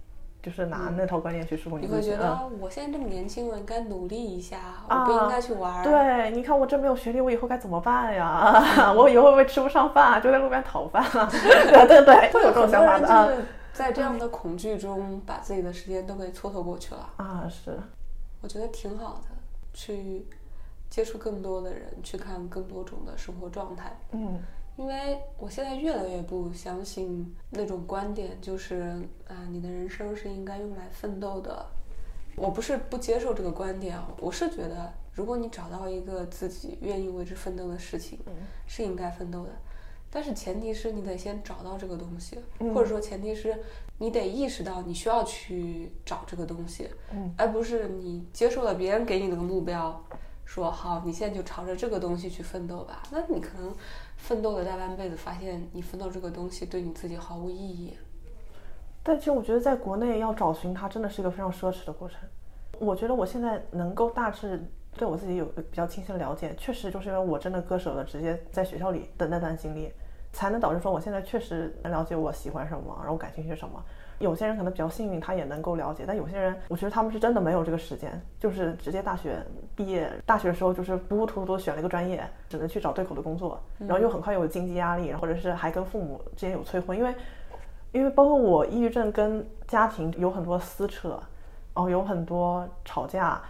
[0.41, 2.11] 就是拿那套观念去束缚你自己。
[2.11, 4.57] 你会觉得我现在这么年轻，我应该努力一下，
[4.89, 5.83] 我不应该去玩。
[5.83, 8.93] 对，你看我这没有学历，我以后该怎么办呀？
[8.97, 11.03] 我以后会不会吃不上饭，啊就在路边讨饭？
[11.03, 13.29] 啊 对对对，会有这种想法的啊。
[13.73, 17.45] 在这样的恐惧中，把自己的时间都给蹉跎过去了啊！
[17.51, 17.77] 是，
[18.41, 19.36] 我觉得挺好的，
[19.77, 20.25] 去
[20.89, 23.95] 接触更多的人，去看更多种的生活状态。
[24.13, 24.41] 嗯，
[24.79, 31.67] 因为我现在越来越不相信那种观点，就是啊，你的人生是应该用来奋斗的。
[32.37, 38.19] 我不是不接受这个观点，我是觉得，如果你找到一个自己愿意为之奋斗的事情，
[38.67, 39.51] 是应该奋斗的。
[40.11, 42.39] 但是前提是你得先找到这个东西，
[42.73, 43.55] 或者说前提是
[43.99, 46.89] 你得意识到你需要去找这个东西，
[47.37, 50.05] 而不是你接受了别人给你的目标，
[50.45, 53.03] 说好你现在就朝着这个东西去奋斗吧。
[53.11, 53.75] 那你可能
[54.17, 57.97] 奋斗了大半辈子，发现你奋斗这个东西对你自己毫无意义。
[59.03, 62.19] 但其实我觉得在国内要找寻它真的是一个非常奢侈的过程。
[62.79, 64.63] 我觉得我现在能够大致
[64.97, 69.91] 对我自己有个比较清晰的了解，确实就是因为我真的割舍了直接在学校里的那段经历。
[70.37, 73.83] 才能导致说我现在确实能了解我喜欢什么，然后感兴趣什么，
[74.19, 79.39] 有些人可能比较幸运，他也能够了解，但有些人，我觉得他们是真的没有这个时间，就是直接大学
[79.75, 87.15] 毕业，大学的时候就是糊糊涂涂选了一个专业，只能去找对口的工作，然后又很快有经济压力，或者是还跟父母之间有催婚，因为，
[87.93, 91.19] 因为包括我抑郁症跟家庭有很多撕扯，
[91.75, 93.41] 然后，有很多吵架，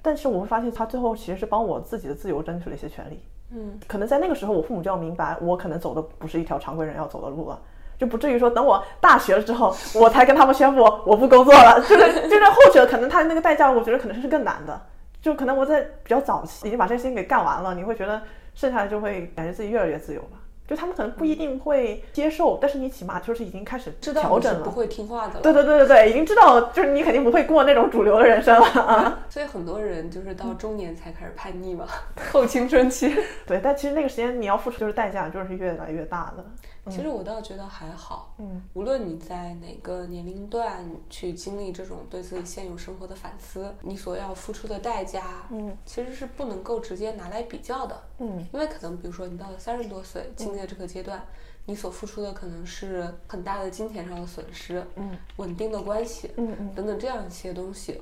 [0.00, 3.22] 但是我会发现他最后其实是帮我自己的自由争取了一些权利。
[3.54, 7.58] 嗯，可能在那个时候，我父母就要明白，我可能走的不是一条常规人要走的路了，
[7.96, 11.80] 就不至于说等我大学了之后，我才跟他们宣布我不工作了。
[11.88, 14.80] 就是就是后者，可能他那个代价，我觉得可能是更难的。
[15.22, 18.20] 就可能我在比较早期已经把这些事情给干完了，你会觉得
[18.54, 20.38] 剩下的就会感觉自己越来越自由了。
[20.66, 25.40] 就他们可能不一定会接受，但是你起码就是已经开始知道调整了，不会听话的了。
[25.40, 29.18] 对对对对对，已经知道就是你肯定不会过那种主流的人生了啊。
[29.28, 31.86] 所以很多人就是到中年才开始叛逆嘛，
[32.32, 33.14] 后青春期。
[33.46, 36.44] 对，但其实那个时间你要付出就是代价，就是越来越大的。
[36.90, 51.24] 其实我倒觉得还好，嗯，无论你在哪个年龄段去经历这种对自己现有生活的反思，你所要付出的代价，嗯，其实是不能够直接拿来比较的，嗯，因为可能比如说你到了三十多岁经历了这个阶段，
[51.64, 56.74] 你所付出的可能是很大的金钱上的损失，嗯，稳定的关系，嗯嗯。
[56.74, 58.00] 等等这样一些东西。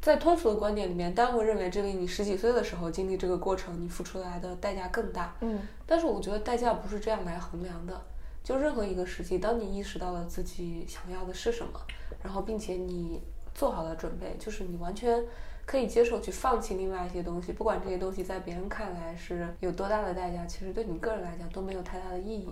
[0.00, 5.34] 在通俗的观点里面，大家会认为这里你十几岁的时候经历这个过程，你付出来的代价更大。
[5.40, 8.00] 嗯，但是我觉得代价不是这样来衡量的。
[8.42, 11.80] 就任何一个时期，当你意识到了自己想要的是什么，
[12.22, 13.22] 然后并且你
[13.54, 15.24] 做好了准备，就是你完全
[15.64, 22.48] 可以接受去放弃另外一些东西，不管这些东西在别人看来是有多大的代价，其实对你个人来讲都没有太大的意义。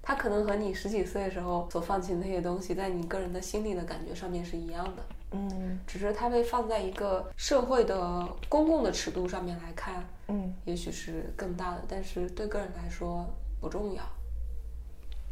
[0.00, 5.02] 它可能和你十几岁的时候所放弃的那些东西，在你个人的心理的感觉上面是一样的。
[5.32, 5.78] 嗯。
[5.86, 10.54] 只是它被放在一个社会的公共的尺度上面来看，嗯。
[10.64, 13.26] 也许是更大的，但是对个人来说
[13.60, 14.02] 不重要。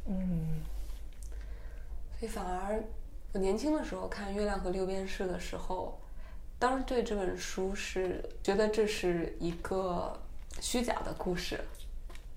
[0.07, 0.61] 嗯。
[2.19, 2.83] 所以反而
[3.33, 5.99] 我年轻的时候看《月亮和六便士》的时候，
[6.59, 10.13] 当时对这本书是觉得这是一个
[10.61, 11.59] 虚假的故事，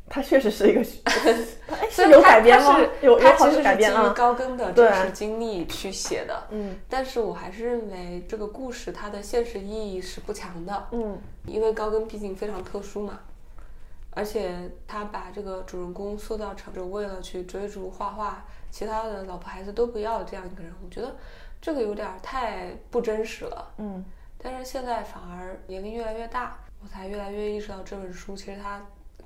[0.09, 0.83] 它确实是一个，
[1.89, 2.89] 是有改编吗是？
[3.01, 4.09] 有有好其实是基于改编啊。
[4.09, 10.87] 高更的真实经历去写的，嗯但是我还是认为这个故事它的现实意义是不强的。
[10.91, 13.19] 嗯因为高更毕竟非常特殊嘛，
[14.11, 21.15] 而且他把这个主人公塑造成就为了去追逐画画，其他的老婆孩子都不要这样一个人，我觉得
[21.61, 23.73] 这个有点太不真实了。
[23.77, 24.03] 嗯
[24.37, 28.81] 但是现在反而年龄越来越大，我才越来越意识到这本书其实它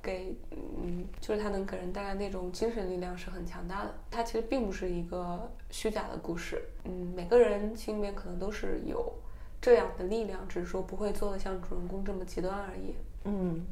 [0.08, 3.94] 给嗯，就是它能给人带来那种精神力量是很强大的。
[4.10, 9.14] 它其实并不是一个虚假的故事，嗯，每个人心里面可能都是有
[9.60, 12.96] 这样的力量，只是说不会做的像主人公这么极端而已。
[13.26, 13.66] 嗯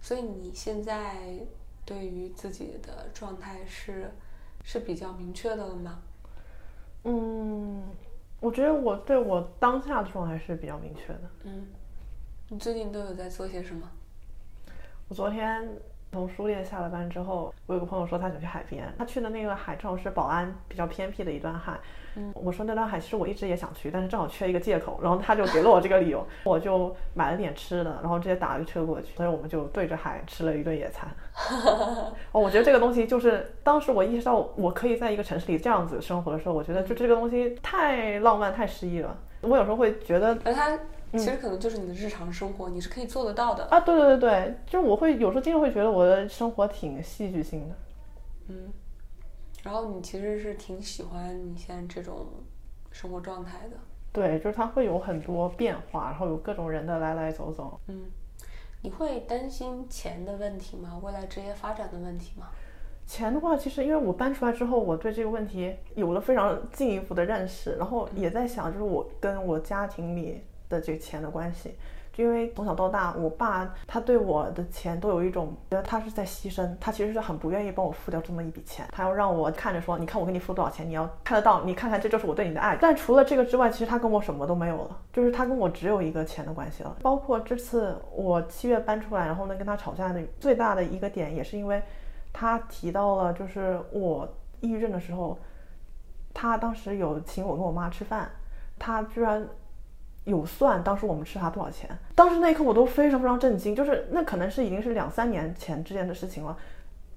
[0.00, 1.16] 所以你现在
[1.84, 4.08] 对于自己的状态是
[4.62, 5.98] 是比较明确的了吗？
[7.02, 7.82] 嗯，
[8.38, 11.22] 我觉得我对我当下的状态是比较明确的。
[11.42, 11.66] 嗯，
[12.50, 13.90] 你最近都有在做些什么？
[15.08, 15.68] 我昨天
[16.12, 21.78] 从书店下了班之后，我有个朋友说他想去海边，他去的那个海正好是宝安比较偏僻的一段海。
[22.16, 31.08] 嗯，我说那段海其实我一直也想去，但是正好缺一个借口，然后他就给了我这个理由，我就买了点吃的，然后直接打了个车过去，所以我们就对着海吃了一顿野餐。
[32.32, 39.16] 哦，我觉得这个东西就是当时我意识到我可以在一个城市里这样子生活的时候，我觉得就这个东西太浪漫、太诗意了。
[39.42, 40.76] 我有时候会觉得而它
[41.12, 43.64] 其实可能就是你的日常生活，你是可以做得到的。
[43.66, 47.74] 啊，对对对对，就是我会有时候经常会觉得我的生活挺戏剧性的。
[48.48, 48.72] 嗯，
[49.62, 52.26] 然后你其实是挺喜欢你现在这种
[52.90, 53.76] 生活状态的。
[54.12, 57.78] 对，就是它会有很多变化，然后有各种人的来来走走。
[57.86, 58.04] 嗯，
[58.82, 60.98] 你会担心钱的问题吗？
[61.02, 62.48] 未来职业发展的问题吗？
[63.06, 71.74] 钱的话，其实因为我搬出来之后，我对这个问题有了非常进一步的认识，然后也在想，就是我跟我家庭里的这个钱的关系。
[72.16, 82.74] 因为从小到大，我爸他对我的钱都有一种觉得他是在牺牲，他其实是很不愿意帮我付掉这么一笔钱，他要让我看着说，你看我给你付多少钱，你要看得到，你看看这就是我对你的爱。
[82.80, 86.96] 但除了这个之外，其实他跟我什么都没有了，就是他跟我只有一个钱的关系了。
[87.02, 91.82] 包括这次我七月搬出来，然后呢跟他吵架的最大的一个点，也是因为
[92.32, 94.26] 他提到了，就是我
[94.62, 95.38] 抑郁症的时候，
[96.32, 98.30] 他当时有请我跟我妈吃饭，
[98.78, 99.46] 他居然
[100.26, 101.88] 有算当时我们吃他多少钱。
[102.14, 106.56] 当时那一刻我都非常非常震惊，就是那可能是已经是两三年前之间的事情了，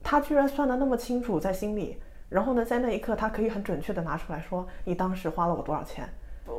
[0.01, 1.99] 他居然算得那么清楚在心里。
[2.29, 6.07] 然后呢，在那一刻，他可以很准确的拿出来说，你当时花了我多少钱。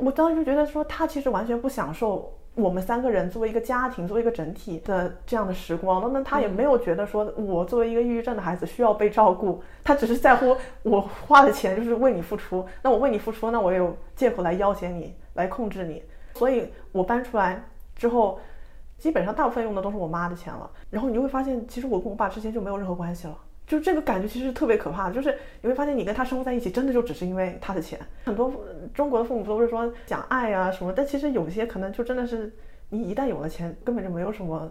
[0.01, 6.01] 我当时就觉得说，他其实完全不享受我们三个人作为一个家庭、作为一个整体的这样的时光。
[6.01, 12.65] 那那他也没有觉得说我作为一个抑郁症的孩子需要被照顾，他只是在乎我花的钱就是为你付出。
[12.81, 16.03] 那我为你付出，那我有借口来要挟你，来控制你。
[16.33, 17.63] 所以我搬出来
[17.95, 18.39] 之后，
[18.97, 20.69] 基本上大部分用的都是我妈的钱了。
[20.89, 23.37] 然后你就会发现，其实我跟我爸之间就没有任何关系了。
[23.67, 27.97] 就这个感觉其实特别可怕，就是你会发现你跟他生活在一起，真的就只是因为他的钱。
[28.25, 28.51] 很多
[28.93, 32.53] 中国的父母都是说讲爱啊什么，但其实有些可能就真的是
[32.89, 34.69] 你一旦有了钱，根本就没有什么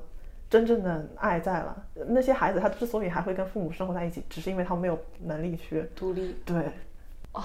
[0.50, 1.82] 真正的爱在了。
[2.08, 6.36] 那些孩子他之所以还会跟父母生活在一起，只是因为他没有能力去独立。
[6.44, 6.56] 对，
[7.32, 7.42] 哦，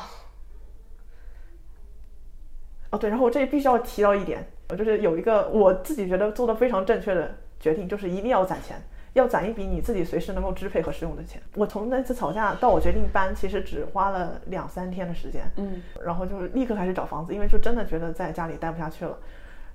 [2.96, 8.82] 哦对，然后我这里必须要提到一点，我就是有一个我自己觉得做的非常正确的决定，就是一定要攒钱。
[9.14, 11.42] 要攒一笔你自己随时能够支配和使用的钱。
[11.56, 15.50] 我从那次吵架到我决定搬，其实只花了两三天的时间。
[15.56, 19.18] 嗯，然后就是立刻开始找房子，因为就真的觉得在家里待不下去了。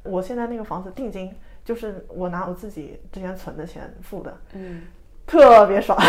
[0.02, 4.36] 我现在那个房子定金就是我拿我自己之前存的钱付的。
[4.52, 4.82] 嗯，
[5.26, 5.98] 特别爽，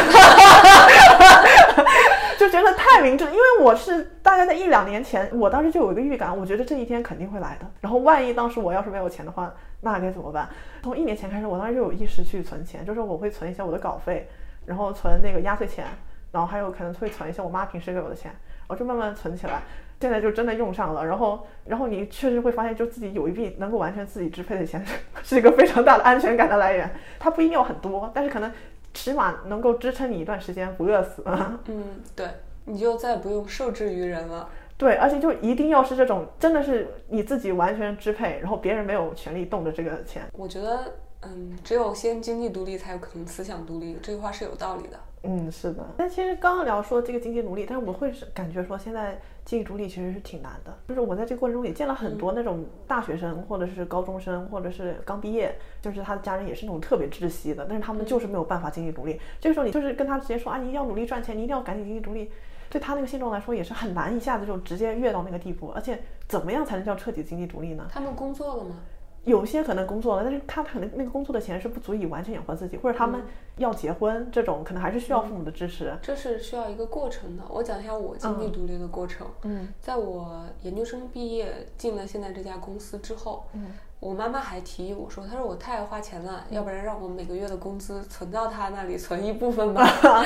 [2.42, 3.24] 就觉得太明智。
[3.26, 7.68] 因为我是大概在一两年前，我当时就有一个预感，我觉得这一天肯定会来的。
[7.82, 9.54] 然后万一当时我要是没有钱的话。
[9.84, 10.48] 那该怎么办？
[10.84, 14.30] 从一年前开始，我当时就有意识去存钱，就是我会存一些我的稿费，
[14.68, 15.86] 然后存那个压岁钱，
[16.32, 18.32] 然后还有可能会存一些我妈平时给我的钱，
[18.68, 19.64] 我就慢慢存起来。
[20.00, 24.86] 现在就真的用上了，然后，然后你确实会发现，就自己有一笔能够完全自己支配的钱，
[25.24, 26.88] 是一个非常大的安全感的来源。
[27.18, 28.52] 它不一定要很多，但是可能
[28.94, 31.24] 起码能够支撑你一段时间不饿死。
[31.68, 32.28] 嗯，对，
[32.66, 34.50] 你就再不用受制于人了。
[34.78, 40.24] 对，而且就一定要是这种，真的是你自己完全支配，然后别人没有权利动着这个钱。
[40.34, 43.98] 我觉得，嗯，只有先经济独立，才有可能思想独立。
[44.02, 45.00] 这句话是有道理的。
[45.24, 45.86] 嗯，是的。
[45.98, 50.76] 但其实刚刚聊说这个经济独立，但是我会是感觉说现在经济独立其实是挺难的。
[50.88, 59.20] 就是我在这个过程中也见了很多那种大学生，或者是高中生，或者是刚毕业，就是他的家人也是那种特别窒息的，但是他们就是没有办法经济独立。
[59.40, 62.32] 这个时候你就是跟他直接说啊，你一定要努力赚钱，你一定要赶紧经济独立。
[62.70, 67.86] 对他那个现状来说也是很难一下子就直接跃到那个地步，而且怎么样才能叫彻底经济独立呢？
[67.92, 68.78] 他们工作了吗？
[69.24, 73.22] 有些可能工作了，但是他可能那个工作的钱是不足以完全养活自己，或者他们
[73.58, 75.96] 要结婚这种，可能还是需要父母的支持。
[76.02, 77.44] 这是需要一个过程的。
[77.48, 79.28] 我讲一下我经济独立的过程。
[79.44, 83.68] 嗯，在我研究生毕业进了现在这家公司之后，嗯。
[84.00, 89.88] 我妈妈还提议我说：“她说我太爱花钱了，要不然让我每个月的工资存到她那里存一部分吧。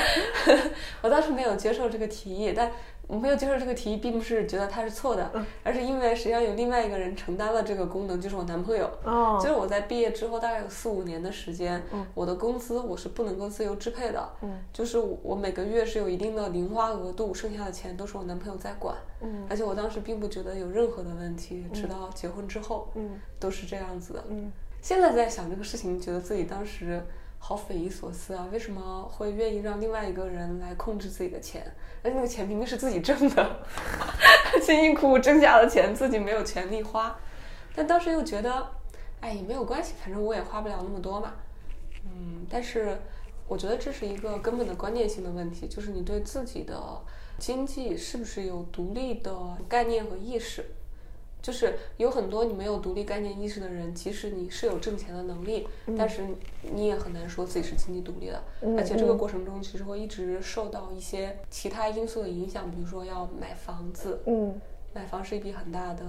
[1.02, 2.72] 我当时没有接受这个提议，但。
[3.06, 5.30] 我没有接受这个提议，并不是觉得他是错的，
[5.62, 8.90] 而是因为实际上有另外一个人承担了这个功能，就是我男朋友。
[9.04, 11.80] 哦，就是我在毕业之后大概有四五年的时间，
[12.14, 14.28] 我的工资我是不能够自由支配的。
[14.42, 18.96] 嗯，就是我每个月是有一定的零花额度，剩下的钱都是我男朋友在管。
[19.20, 24.24] 嗯，而且我当时并不觉得有任何的问题，直到结婚之后，嗯，都是这样子的。
[24.28, 24.50] 嗯，
[24.82, 27.00] 现在在想这个事情，觉得自己当时。
[27.38, 28.48] 好匪夷所思啊！
[28.52, 31.62] 为什么会愿意让另外一个人来控制自己的钱？
[32.02, 33.60] 而且那个钱明明是自己挣的，
[34.60, 37.16] 辛辛苦苦挣下的钱，自己没有权利花。
[37.74, 38.66] 但当时又觉得，
[39.20, 41.34] 哎，也没有关系，反正我也花不了那么多嘛。
[42.04, 42.98] 嗯，但是
[43.46, 46.76] 我觉得这是一个根本的观念性的问题，就是你对自己的
[47.38, 49.32] 经济是不是有独立的
[49.68, 50.64] 概念和意识？
[51.42, 56.22] 就是有很多你没有独立概念意识的人，即使你是有挣钱的能力，但是
[56.62, 58.42] 你也很难说自己是经济独立的。
[58.76, 64.20] 而且这个过程中，其实会一直受到一些其他因素的影响，比如说要买房子。
[64.26, 64.60] 嗯。
[64.96, 66.02] 买房是一笔很大的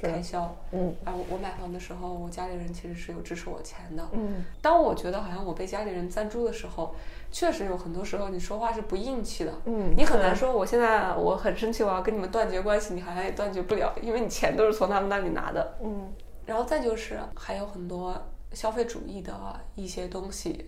[0.00, 4.44] 开销，嗯，而我买房的时候，我家里人其实是有支持我钱的，嗯。
[4.62, 6.94] 当我觉得好像我被家里人赞助的时候，
[7.32, 16.08] 确实有很多时候你说话是不硬气的，嗯，你很难说我现在我很生气，我要跟你们断绝关系，你好像也断绝不了，因为你钱都是从他们那里拿的，嗯。
[16.46, 18.16] 然后再就是还有很多
[18.52, 19.34] 消费主义的
[19.74, 20.64] 一些东西，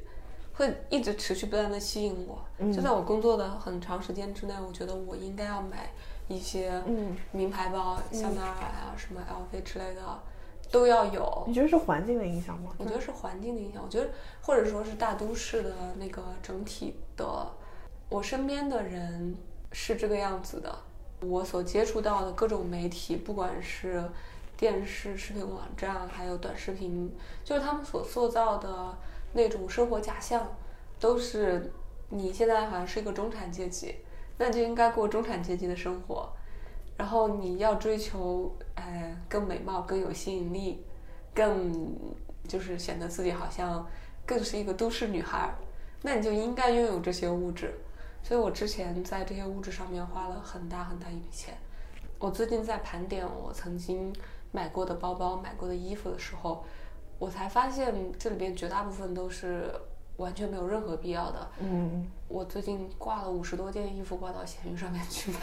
[0.55, 5.89] 会一直持续不断的吸引我，就在我工作的很长时间之内，我觉得我应该要买。
[6.31, 10.01] 一些嗯名牌包，香奈儿啊，什么 LV 之类的，
[10.71, 11.45] 都要有。
[11.49, 12.73] 你觉得是环境的影响吗？
[12.79, 13.83] 我觉得是环境的影响。
[13.83, 14.09] 我觉得，
[14.41, 17.27] 或者说是大都市的那个整体的，
[18.09, 19.35] 我身边的人
[19.73, 20.73] 是这个样子的。
[21.21, 24.09] 我所接触到的各种媒体，不管是
[24.57, 27.13] 电视、视频网站，还有短视频，
[27.43, 28.97] 就是他们所塑造的
[29.33, 30.47] 那种生活假象，
[31.01, 31.73] 都是
[32.11, 33.97] 你现在好像是一个中产阶级。
[34.41, 36.27] 那就应该过中产阶级的生活，
[36.97, 40.83] 然后你要追求，呃，更美貌、更有吸引力，
[41.35, 41.95] 更
[42.49, 43.87] 就是显得自己好像
[44.25, 45.55] 更是一个都市女孩，
[46.01, 47.75] 那你就应该拥有这些物质。
[48.23, 51.55] 所以我之前在这些物质上面花了很大很大一笔钱，
[52.19, 54.11] 我最近在盘点我曾经
[54.53, 56.65] 买过的包包、买过的衣服的时候，
[57.19, 59.71] 我才发现这里边绝大部分都是
[60.21, 61.51] 完全没有任何必要的。
[61.61, 65.39] 嗯，我最近挂了五十多件衣服挂到闲鱼上面去买，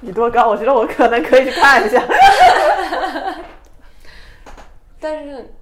[0.00, 0.46] 你多高？
[0.48, 2.06] 我觉得我可能可以去看一下。
[5.00, 5.54] 但是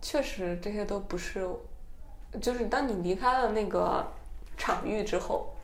[0.00, 1.46] 确实这些都不是，
[2.40, 4.10] 就是当你离开了那个
[4.56, 5.54] 场域之后，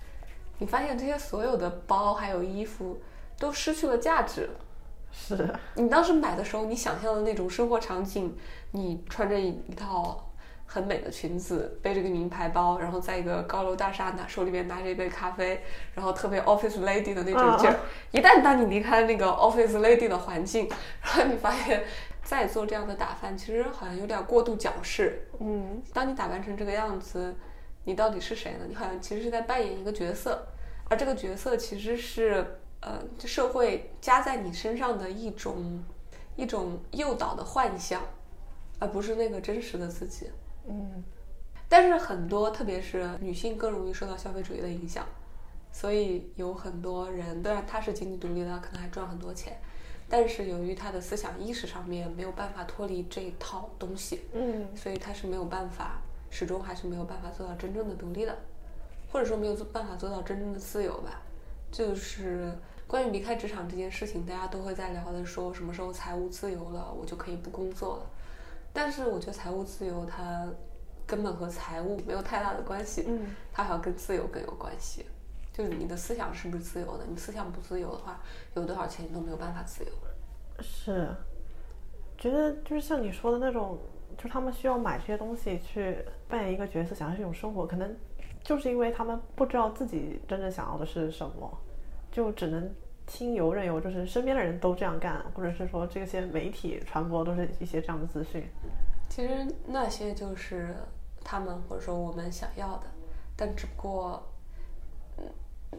[0.59, 3.01] 你发现这些所有的包还有衣服
[3.39, 4.51] 都失去了价值。
[5.17, 8.37] 是， 你当时买的时候，你想象的那种生活场景，
[8.73, 10.33] 你穿着一一套
[10.67, 15.63] 很美的裙子，背着个名牌包，然后在一个高楼大厦拿手里面拿着一杯咖啡，
[15.95, 17.79] 然后特别 office lady 的那种劲儿。
[18.11, 20.69] 一旦当你离开了那个 office lady 的环境，
[21.01, 21.85] 然后你发现
[22.25, 25.29] 再做这样的打扮，其实好像有点过度矫饰。
[25.39, 27.35] 嗯，当你打扮成这个样子，
[27.85, 28.65] 你到底是谁呢？
[28.69, 30.47] 你好像其实是在扮演一个角色，
[30.91, 32.59] 而这个角色其实是。
[32.87, 35.83] 呃，社会加在你身上的一种
[36.37, 38.03] 一种诱导的幻象，
[38.79, 40.29] 而不是那个真实的自己。
[40.69, 41.03] 嗯，
[41.67, 45.07] 但是很多，特别是女性更容易受到消费主义的影响，
[45.73, 49.59] 所以有很多人，虽然他是经济独立的，可能还赚很多钱，
[50.07, 58.37] 但是由于他的思想意识上面没有办法脱离这一套东西，嗯，所以他是没有办法，始终还是没有办法做到真正的独立的，
[59.11, 61.23] 或者说没有办法做到真正的自由吧，
[61.73, 62.53] 就是。
[62.87, 68.07] 关于离开职场这件事情，大家都会在聊的，说什么时候财务自由了，我就可以不工作了。
[68.73, 70.49] 但是我觉得财务自由它
[71.07, 75.07] 根本和财务没有太大的关系，嗯，它好像跟自由更有关系。
[75.53, 77.05] 就是你的思想是不是自由的？
[77.09, 78.21] 你思想不自由的话，
[78.55, 79.91] 有多少钱你都没有办法自由。
[80.61, 81.09] 是，
[82.19, 83.79] 觉得就是像你说的那种，
[84.17, 87.97] 就是他们需要买这些东西去扮演一个角色，想要这种生活，可能
[88.43, 91.59] 就是因为他们不知道自己真正想要的是什么。
[92.15, 92.73] 就只能
[93.07, 98.49] 听由任由，就是身边的人都这样干，或者是说这些媒体传播都是一些这样的资讯。
[99.09, 100.77] 其实那些就是
[101.25, 102.85] 他们或者说我们想要的，
[103.35, 104.23] 但只不过，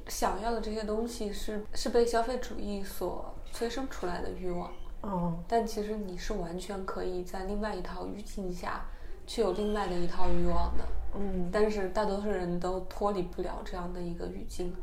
[0.10, 4.70] 想要的这些东西是是被消费主义所催生出来的欲望。
[5.00, 5.40] 哦。
[5.48, 8.86] 但其实你是完全可以在另外一套语境下
[9.26, 10.84] 去有另外的一套欲望的。
[11.16, 11.50] 嗯。
[11.50, 14.76] 但是大多数人都脱离不了这样的一个语境。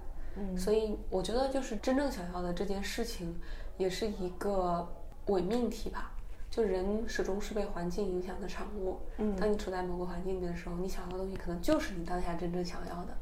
[0.57, 3.39] 所以我觉得，就是真正想要的这件事情，
[3.77, 4.87] 也是一个
[5.27, 6.13] 伪命题吧。
[6.51, 8.99] 就人始终是被环境影响的产物。
[9.17, 13.17] 嗯，当你处在某个环境里面的时候，你想要的东西可能就是你当下真正想要的。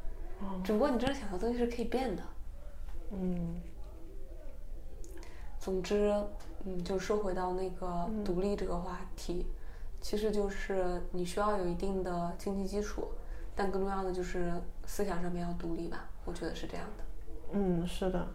[0.63, 2.23] 只不过你真正想要的东西是可以变的。
[3.11, 3.61] 嗯。
[5.59, 6.13] 总之，
[6.65, 9.45] 嗯，就说回到那个独立这个话题，
[10.01, 13.07] 其实就是你需要有一定的经济基础，
[13.55, 14.51] 但更重要的就是
[14.85, 16.09] 思想上面要独立吧。
[16.25, 17.03] 我觉得是这样的，
[17.53, 18.27] 嗯，是的，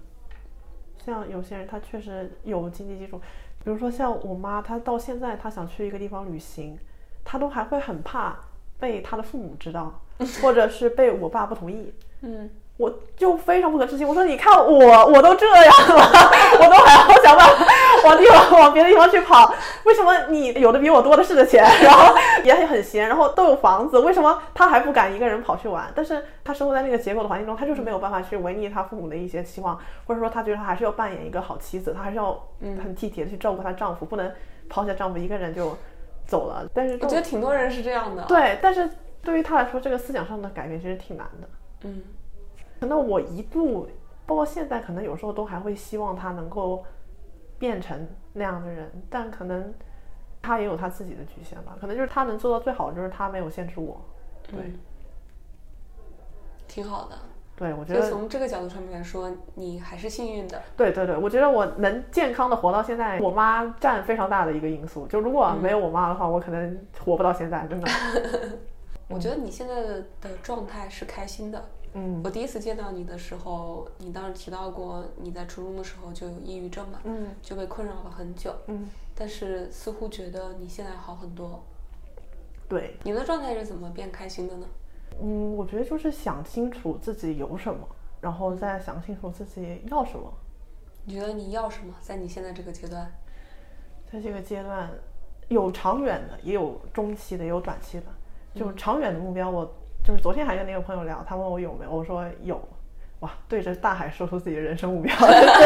[1.04, 3.18] 像有些人他确实有经济基础，
[3.64, 6.78] 比如说像我妈，她到现在她想去一个地方旅行，
[7.24, 8.36] 她都还会很怕
[8.78, 10.00] 被她的父母知道，
[10.42, 12.50] 或者是被我爸不同意，嗯。
[12.78, 15.64] 我就非常不可置信，我说你看我我都这样
[15.96, 16.04] 了，
[16.60, 17.64] 我都还要想办法
[18.06, 19.52] 往地方 往别的地方去跑，
[19.84, 25.90] 为什么你有的比我多的是的钱， 然后也很闲，然后都有房子，为什么他还不敢一个人跑去玩？
[25.94, 32.40] 但是他生活在那个结构的环境中，他就是没有办法去违逆他父母的一些期望，或者说他觉得他还是要扮演一个好妻子，他还是要
[32.82, 34.30] 很体贴的去照顾她丈夫，不能
[34.68, 35.76] 抛下丈夫一个人就
[36.26, 36.66] 走了。
[36.72, 38.22] 但是我觉得挺多人是这样的。
[38.24, 38.88] 对，但是
[39.22, 41.48] 对于他来说，这个思想上的改变其实挺难的。
[41.82, 42.02] 嗯。
[42.78, 43.88] 可能我一度，
[44.26, 46.84] 包括现在，可能有时候都还会希望他能够
[47.58, 49.72] 变成那样的人，但可能
[50.42, 51.76] 他也有他自己的局限吧。
[51.80, 54.00] 可能就是他能做到最好，就是他没有限制我。
[54.48, 54.72] 对，
[56.68, 57.16] 挺好的。
[57.56, 60.62] 对，我觉得从这个角度上面来说，你还是幸运的。
[60.76, 65.06] 对对对，我觉得我能健康的活到现在，我妈占非常大的一个因素。
[65.06, 67.88] 就如果没有我妈的话，我可能活不到现在，真的。
[69.08, 71.64] 我觉得你现在的状态是开心的。
[71.98, 81.64] 嗯，我第一次见到你的时候，你当时提到过你在初中的时候就有抑郁症嘛，嗯，就被困扰了很久，嗯，但是似乎觉得你现在好很多。
[82.68, 84.66] 对，你的状态是怎么变开心的呢？
[85.22, 87.88] 嗯，我觉得就是想清楚自己有什么，
[88.20, 90.30] 然后再想清楚自己要什么。
[91.06, 91.94] 你觉得你要什么？
[92.02, 93.10] 在你现在这个阶段，
[94.12, 94.90] 在这个阶段，
[95.48, 98.04] 有长远的，也有中期的，也有短期的。
[98.54, 99.74] 就长远的目标，我。
[100.06, 102.62] 就是昨天还跟那个朋友聊，他问我有没有，我说有，
[103.18, 105.12] 哇，对着大海说出自己的人生目标，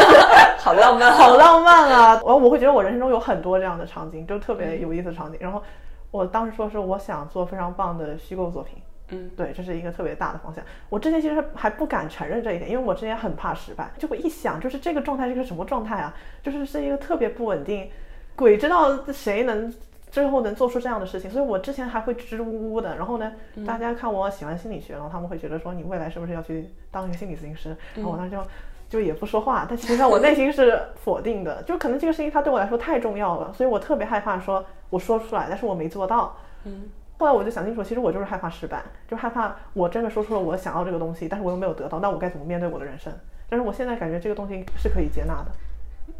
[0.57, 2.19] 好浪漫，好浪漫啊！
[2.23, 5.37] 我我会觉得我人生中有很多这样的场景，就特别有意思的场景。
[5.39, 5.61] 然后
[6.09, 10.63] 我当时说是我想做非常棒的虚构作品，嗯，对，这是一个特别大的方向。
[10.89, 13.91] 我之前其实还不敢承认这一点，因为我之前很怕失败。
[13.99, 16.11] 就我一想，就是这个状态是个什么状态啊？
[16.41, 17.91] 就是是一个特别不稳定，
[18.35, 19.71] 鬼知道谁能
[20.11, 21.31] 最后能做出这样的事情。
[21.31, 22.95] 所以我之前还会支支吾吾的。
[22.97, 23.31] 然后呢，
[23.65, 27.75] 大家看我喜欢心理学，然后他们会觉得说你未来是不是要去当一个心理咨询师？
[27.95, 28.43] 然后我当时就
[28.89, 31.63] 就也不说话，但其实上我内心是否定的。
[31.63, 36.35] 就可能这个事情它对我来说太重要了，所以我特别害怕说我说出来，但是我没做到。
[36.65, 36.89] 嗯。
[37.17, 43.13] 后来我就想清楚，其实我就是害怕失败，就害怕我真的说出了我想要这个东西，但是我又没有得到，那我该怎么面对我的人生？
[43.47, 45.51] 但是我现在感觉这个东西是可以接纳的。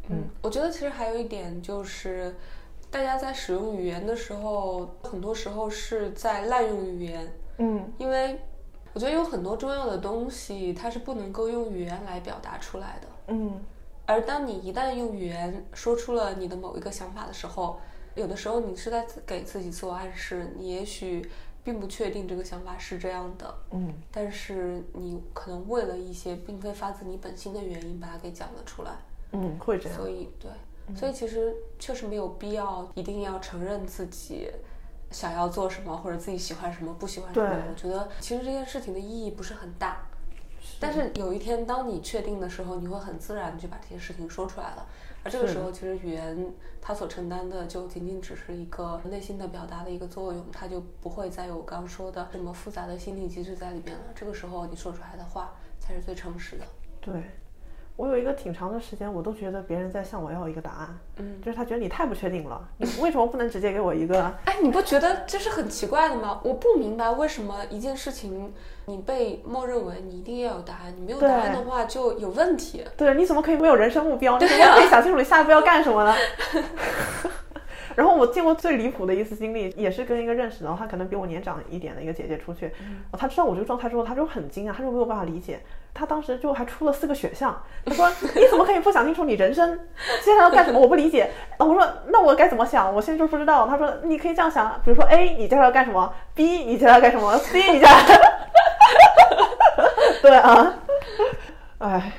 [0.09, 2.35] 嗯，我觉得其实还有一点就是，
[2.91, 7.33] 大家在使用语言的时候，很多时候是在滥用语言。
[7.57, 8.37] 嗯，因为
[8.93, 13.07] 我觉得有很多重要的东西，它是不能够用语言来表达出来的。
[13.27, 13.59] 嗯，
[14.05, 17.79] 而当你一旦用语言说出了你的某一个想法的时候，
[18.13, 21.25] 有的时候你是在给自己做暗示，你也许
[21.63, 28.91] 并不确定这个想法是这样的，嗯，但是你可能为了一些并非发自你本心的原因把它给讲了出来，
[29.31, 30.51] 嗯，会这样，所以对，
[30.95, 34.49] 所以其实确实没有必要一定要承认自己
[35.09, 40.05] 想要做什么或者自己喜欢什么不喜欢什么，我觉得其实这件事情的意义不是很大，
[40.79, 44.85] 但是有一天当你确定的时候，你会很自然就把这些事情说出来了。
[45.23, 54.05] 而这个时候，其实语言它所承担的就仅仅只是一个内心的表达的一个作用，它就不会再有我刚刚说的这么复杂的心理机制在里面了。
[54.15, 56.65] 这个时候你说出来的话才是最诚实的。
[56.99, 57.13] 对。
[58.01, 64.23] 我有一个挺长的时间，我都觉得别人在向我要一个答案，嗯，就是他觉得你太不确定了，你为什么不能直接给我一个？
[64.45, 66.41] 哎，你不觉得这是很奇怪的吗？
[66.43, 68.51] 我不明白为什么一件事情
[68.87, 72.83] 你被默认为你一定要有答案，你没有答案的话就有问题。
[72.97, 74.39] 对，你怎么可以没有人生目标？
[74.39, 76.15] 你怎么可以想清楚你下一步要干什么呢？
[77.95, 82.71] 然后我见过最离谱的一次经历，也是跟一个认识的，他可能比我年长一点的一个姐姐出去，
[83.13, 85.59] 他知道我这个状态之后，他就很惊讶，他就没有办法理解。
[85.93, 89.77] 他当时就还出了四个选项，他说： “你怎么可以不想清楚你人生
[90.23, 90.79] 接下来要干什么？
[90.79, 91.29] 我不理解。”
[91.59, 92.93] 我说：“那我该怎么想？
[92.95, 98.05] 我现在就不知道。”他说：“你可以这样想，比如说 A，你接下来要干什么？B，你接下来要干什么？C，你接下来
[100.23, 100.73] 对啊，
[101.79, 102.13] 哎，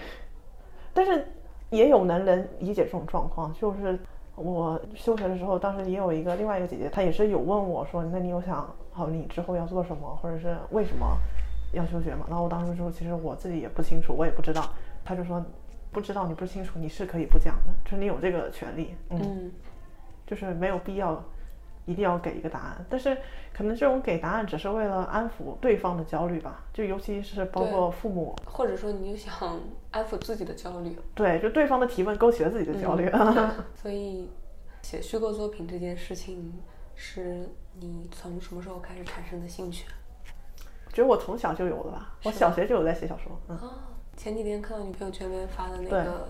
[0.92, 1.26] 但是
[1.70, 3.54] 也有能人理解这种状况。
[3.54, 3.98] 就是
[4.34, 11.06] 我休学的时候，当时也有一个另外一个姐姐，她也是有问我说：‘那你有想好你之后要做什么，或者是为什么？’”
[11.72, 12.26] 要休学嘛？
[12.28, 14.62] 然后我当时说，其实我自己也不清楚，我也不知道。
[15.02, 15.42] 她就说，
[15.90, 18.94] 不知道你不清楚，你是可以不讲的，就是你有这个权利。
[19.08, 19.50] 嗯，
[20.26, 21.22] 就是没有必要
[21.84, 22.86] 一定要给一个答案。
[22.88, 23.16] 但是
[23.52, 29.60] 可能这种给答案只是为了安抚对方的焦虑吧，就尤其是包括父母，或者说你就想
[29.90, 30.98] 安抚自己的焦虑。
[31.14, 33.10] 对，就对方的提问勾起了自己的焦虑。
[33.74, 34.30] 所以
[34.82, 36.52] 写虚构作品这件事情，
[36.94, 39.86] 是你从什么时候开始产生的兴趣？
[40.92, 43.32] 觉得我从小就有了吧，我小学就有在写小说。
[43.48, 43.58] 嗯，
[44.14, 46.28] 前几天看到你朋友圈里面发的那个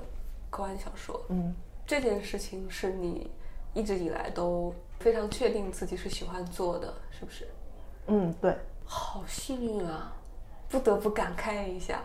[0.51, 1.53] 科幻小说，嗯，
[1.85, 3.29] 这件事情是你
[3.75, 4.73] 一直以来都
[5.03, 7.49] 非常确定自己是喜欢做的，是不是？
[8.07, 8.57] 嗯，对。
[8.85, 10.13] 好幸运啊，
[10.69, 12.01] 不得不感慨一下。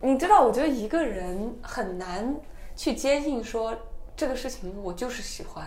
[0.00, 2.34] 你知道，我觉得一个人很难
[2.74, 3.74] 去坚信说
[4.14, 5.66] 这个事情我就是喜欢，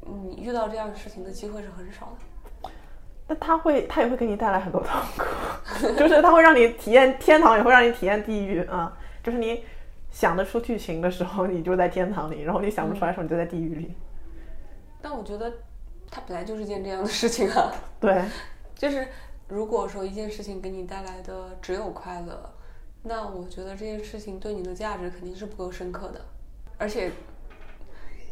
[0.00, 2.70] 你遇到这样的事情的机会是很少的。
[3.26, 8.96] 那他会，他也会给你带来很多痛苦， 就是他会让你体验天堂，也会让你体验地狱啊。
[9.22, 9.64] 就是你
[10.10, 13.94] 想得出剧情的时候，你就在天堂里；然后你想不出来的时候，你就在地狱里。
[15.02, 15.52] 但我觉得，
[16.10, 17.72] 它本来就是件这样的事情啊。
[18.00, 18.24] 对，
[18.74, 19.06] 就是
[19.48, 22.52] 如果说一件事情给你带来的只有快乐，
[23.02, 26.20] 那我觉得这件事情对你的价值肯定是不够深刻的。
[26.78, 27.10] 而且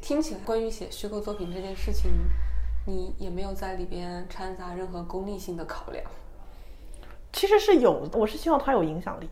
[0.00, 2.10] 听起来，关于写虚构作品这件事情。
[2.88, 6.04] 你也没有在里边掺杂任何功利性的考量，
[7.32, 9.28] 其实是有，我是希望它有影响力。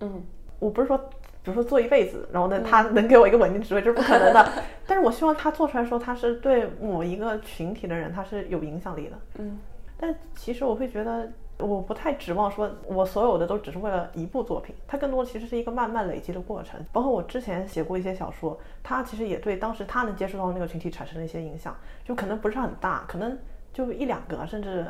[0.00, 0.22] 嗯，
[0.58, 1.10] 我不是说，
[1.44, 4.48] 比如说做一辈子，然后呢，他能给我一个稳定职位，这是不可能的。
[4.88, 9.16] 但是我希望他做出来的时候，他是对某一个群体的人，他是有影响力的。
[9.36, 9.58] 嗯，
[9.96, 11.30] 但其实我会觉得。
[11.60, 16.84] 我不太指望说，我所有的都只是为了一部作品，它更多的其实是一个慢慢累积的过程。
[16.92, 21.72] 包括我之前写过一些小说，它其实也对当时他能接触到的那个群体产生了一些影响，
[22.04, 23.38] 就可能不是很大，可能
[23.72, 24.84] 就一两个，甚至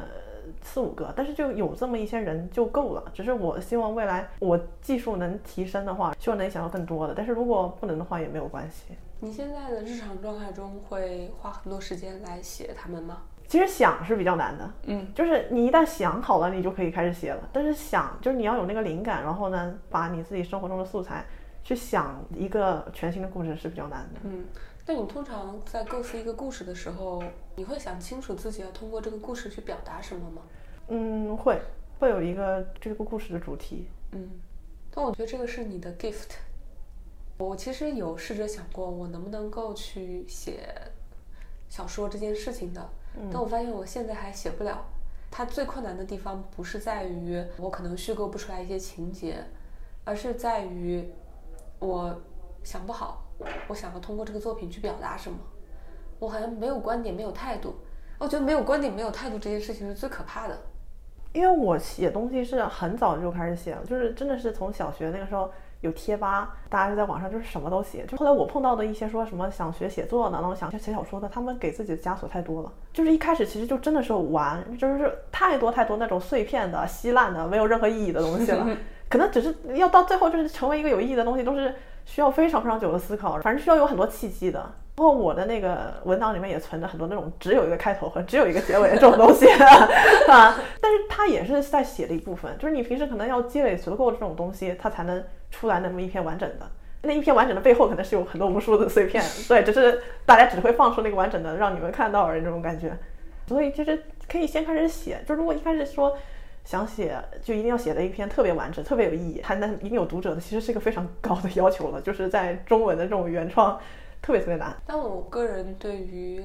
[0.62, 3.04] 四五个，但是就有这么一些人就够了。
[3.12, 8.94] 只是我希望未来我技术能提升的话，希望能想到更多的，但是如果不能的话也没有关系。
[9.20, 13.18] 你现在的日常状态中会花很多时间来写他们吗？
[13.46, 17.48] 其实想是比较难的，嗯，就是你一旦想好了，你就可以开始写了。
[17.52, 21.24] 但是想就是你要有那个灵感，然后呢，把你自己生活中的素材
[21.62, 24.20] 去想一个全新的故事是比较难的。
[24.24, 24.44] 嗯，
[24.86, 27.22] 那你通常在构思一个故事的时候，
[27.56, 30.42] 你会想清楚自己要通过这个故事去表达什么吗？
[30.88, 31.58] 嗯，会，
[31.98, 33.88] 会有一个这个故事的主题。
[34.12, 34.30] 嗯，
[34.90, 36.36] 但我觉得这个是你的 gift。
[37.38, 40.68] 我其实有试着想过，我能不能够去写
[41.68, 42.88] 小说这件事情的，
[43.32, 44.84] 但我发现我现在还写不了。
[45.30, 49.42] 它最困难的地方不是在于我可能虚构不出来一些情节，
[50.04, 51.04] 而是在于
[51.80, 52.20] 我
[52.62, 53.23] 想不好，
[53.68, 55.38] 我想要通过这个作品去表达什么。
[56.18, 57.74] 我好像没有观点，没有态度。
[58.18, 60.56] 我觉得没有观点、没有态度这件事情是最可怕的。
[61.32, 68.06] 因为我写东西是很早就开始写了，就是真的是从小学那个时候有贴吧，大家就在网上就是什么都写。
[68.06, 72.72] 就后来我碰到的一些说什么想学写作的，然后想写小说的，他们给自己的枷锁太多了。
[72.92, 78.64] 就是一开始其实就真的是玩，就是太多太多那种碎片的、稀烂的、没有任何意义的东西了。
[79.10, 81.74] 可能只是要到最后就是成为一个有意义的东西，都是
[82.04, 84.58] 需要非常非常久的思考，反正需要有很多契机的。
[84.96, 89.44] 然后我的那个文档里面也存着很多那种只有一个开头和只有一个结尾的这种东西
[90.30, 96.70] 啊，但是它也是在写的一部分，就是你平时可能要积累足够这种东西，它才能出来那么一篇完整的。
[97.02, 102.96] 那一篇完整的背后可能是有很多无数的碎片， 对，只是大家只会放出那个完整的让你们看到而已这种感觉。
[103.48, 104.00] 所以其实
[104.30, 106.16] 可以先开始写，就如果一开始说
[106.64, 113.80] 想写，就一定要写的一篇特别完整、特别有意义，还能一定有读者的，其实是一个非常高的要求了，就是在中文的这种原创。
[114.22, 116.42] 特别特别难，但我个人对于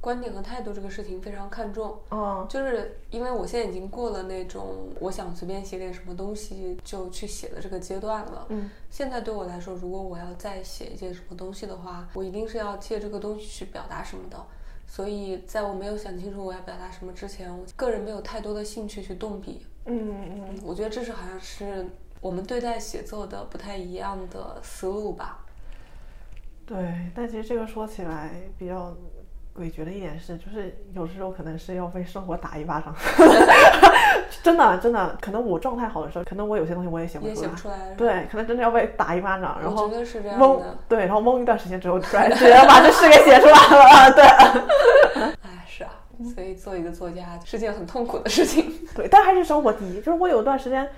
[0.00, 1.98] 观点和态度这个事情非常看重。
[2.10, 8.46] 嗯，就是因为我现在已经过了那种我想随便写点什么东西就去写的这个阶段了。
[8.48, 14.42] 嗯，现在对我来说，如果我要再写一件什么东西的话，我一定是要借这个东西去表达什么的。
[14.88, 19.64] 所以在我没有想清楚我要表达什么之前，我个人没有太多的兴趣去动笔。
[19.84, 20.14] 嗯
[20.48, 21.86] 嗯，我觉得这是好像是
[22.20, 25.44] 我们对待写作的不太一样的思路吧。
[26.66, 28.96] 对，但其实这个说起来比较
[29.54, 32.94] 诡谲的一点是，就是有时候可能是要被生活打一巴掌，
[34.42, 44.24] 真的真的，可能我状态好的时候，可能我有些东西我也写不出来，对，可能真的要被打一巴掌，然后懵，对，然后懵一段时间之后，突然直接把这事给写出来了， 对。
[45.42, 45.90] 哎，是啊，
[46.34, 49.96] 所以做一个作家是件很痛苦的事情，对，但还是生活第一。
[49.96, 50.88] 就是我有段时间，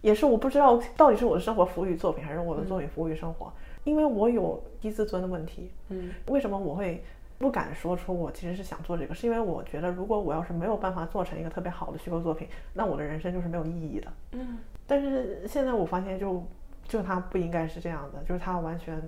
[0.00, 3.52] 也是我不知道到底是我的生活服务于作品，还是我的作品服务于生活。
[3.84, 7.02] 因为我有低自尊的问题，嗯，为什么我会
[7.40, 9.14] 不敢说出我其实是想做这个？
[9.14, 14.58] 是因为我觉得如果我要是没有办法做成一个特别好的虚构作品，那我的人生就是没有意义的，嗯。
[14.86, 16.44] 但是现在我发现，就
[16.86, 19.02] 就它不应该是这样的，就是它完全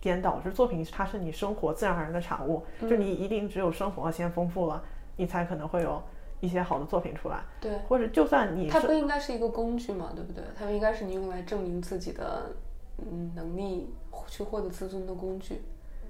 [0.00, 4.82] 颠倒，就是作品它是你生活自然而然的产物，就你一定只有生活先丰富了，
[5.14, 6.02] 你才可能会有
[6.40, 7.78] 一些好的作品出来，对。
[7.86, 10.42] 或者就算你它不应该是一个工具嘛，对不对？
[10.58, 12.50] 它应该是你用来证明自己的
[12.98, 13.94] 嗯能力。
[14.28, 15.60] 去获得自尊的工具，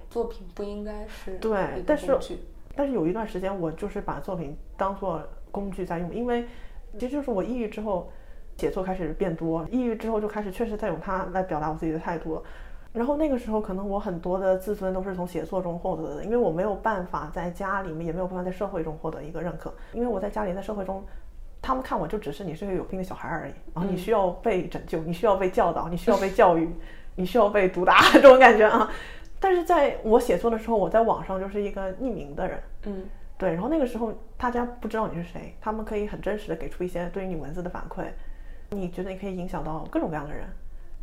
[0.09, 2.19] 作品不应该是对，但是
[2.75, 6.47] 但是有一段时间我就是把作品当做工具在用，因为
[6.95, 8.11] 其实就是我抑郁之后，
[8.57, 12.43] 写作开始变多，抑郁之后就开始确实在用它来表达我自己的态度，
[12.93, 21.05] 然后那个时候可能我很多的自尊都是从写作中获得的，因为我没有办法在家里面，也没有办法在社会中获得一个认可，因为我在家里在社会中，
[21.61, 26.71] 他们看我就只是你是个有病的小孩而已，然后你需要被拯救，你需要被教导，你需要被教育。
[27.19, 28.91] 你需要被毒打 这种感觉啊，
[29.39, 33.05] 但是在我写作的时候，我在网上就是一个匿名的人，嗯，
[33.37, 38.07] 对，然后那个时候大家不知道你是谁，他们可以很真实的给出一些对于你文字的反馈，
[38.71, 40.47] 你觉得你可以影响到各种各样的人，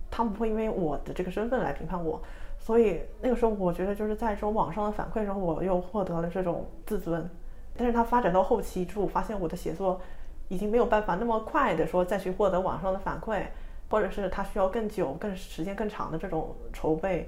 [0.10, 2.22] 他们不会因为我的这个身份来评判我，
[2.58, 7.30] 所以那个时候我觉得就是在这种网上的反馈中，我又获得了这种自尊，
[7.78, 10.02] 但是它发展到后期之后，发现我的写作
[10.48, 13.44] 已经没有办法那么快的说再去获得网上的反馈。
[13.90, 17.28] 或者是他需要更久、更时间更长的这种筹备，就是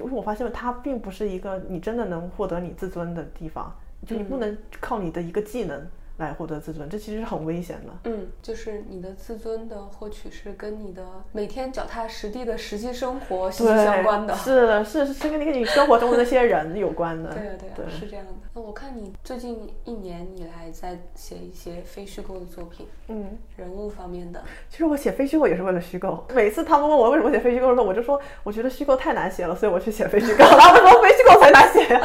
[0.00, 3.74] 我发现它并不是一个你真的能获得你自尊的地方，
[4.06, 5.86] 就你不能靠你的一个技能。
[6.26, 8.10] 来获得自尊，这其实是很危险的。
[8.10, 11.02] 嗯，就是你的自尊的获取是跟你的
[11.32, 14.34] 每天脚踏实地的实际生活息息相关的。
[14.36, 17.30] 是的，是是跟你跟你生活中的那些人有关的。
[17.34, 18.32] 对啊，对啊，是这样的。
[18.52, 24.42] 那我看你最近一年以来在写一些非虚构的作品，嗯，人物方面的。
[24.68, 26.26] 其实我写非虚构也是为了虚构。
[26.34, 30.44] 每次他们问我为什么写非虚构的时候，我就说我觉得虚构太难写了，所以我去写非虚构。
[30.58, 32.00] 他们说非虚构才难写呀。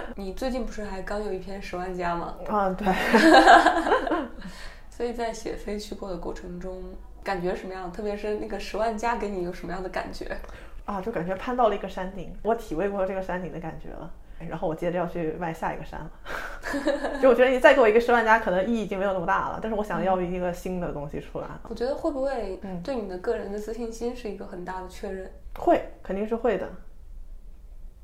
[0.16, 2.34] 你最近不是还刚有一篇十万加吗？
[2.48, 2.86] 啊，对。
[4.90, 6.82] 所以在写非虚构的过程中，
[7.22, 7.90] 感觉什么样？
[7.90, 10.36] 特别是那个十万加给你有什么样的感觉？
[10.84, 14.10] 啊，就感觉攀到了一个山顶，我体味过这个山顶的感觉了。
[14.48, 16.10] 然后我接着要去迈下一个山了。
[17.20, 19.58] 就我觉得你再给我一个十万加，可能意义已经没有那么大了。
[19.60, 21.46] 但是我想要一个新的东西出来。
[21.68, 25.30] 我觉得会不会对你的个人的自信心是一个很大的确认？
[25.58, 26.66] 会，肯定是会的。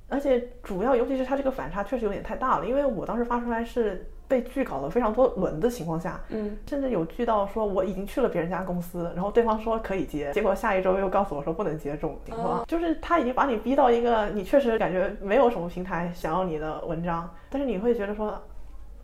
[0.09, 18.43] 而且主要，尤其是它这个反差确实有点太大了，因为我当时发出来是被拒稿了非常多轮的情况下，嗯，甚至有拒到说我已经去了别人家公司，然后对方说可以接，结果下一周又告诉我说不能接这种情况，就是他已经把你逼到一个你确实感觉没有什么平台想要你的文章，但是你会觉得说，啊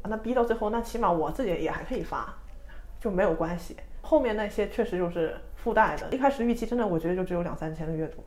[0.09, 2.35] 那逼到最后，那起码我自己也还可以发，
[3.01, 3.77] 就没有关系。
[4.01, 8.23] 后面那些确实就是附带的，一开始预期真的我觉得就只有两三千的阅读。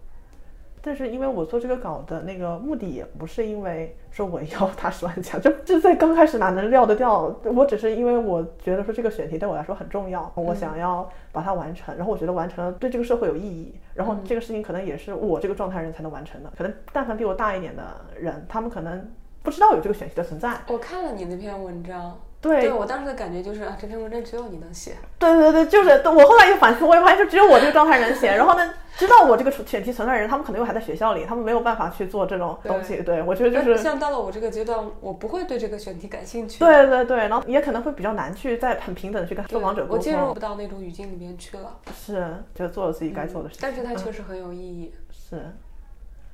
[0.86, 7.36] 但是因为我做这个稿的那个目的也不是因为说我要 他十万加，就就在刚开始哪能料得掉？
[7.44, 16.54] 我只是因为我觉得说这个选题对我来说很重要，我想要把它完成，然后我觉得完成了对这个社会有意义，然后这个事情可能也是我这个状态人才能完成的。
[16.56, 17.84] 可能但凡比我大一点的
[18.16, 19.12] 人，他们可能
[19.42, 20.56] 不知道有这个选题的存在。
[20.68, 22.16] 我看了你那篇文章，
[22.50, 24.94] 对我当时的感觉就是啊，这篇文章只有你能写。
[25.20, 33.02] 对对对，就是我后来又反思，我也发现就只有我这个状态能写，然后呢，知道我这个选题存在的人，他们可能又还在学校里，他们没有办法去做这种东西。
[33.04, 36.60] 对我觉得就是像到了我这个阶段，我不会对这个选题感兴趣。
[36.60, 39.98] 对对对，然后也可能会比较难去在很平等的去跟受访者沟通。
[39.98, 41.80] 我进入不到那种语境里面去了。
[41.94, 43.62] 是，就做了自己该做的事情。
[43.62, 44.94] 但是它确实很有意义。
[45.12, 45.42] 是，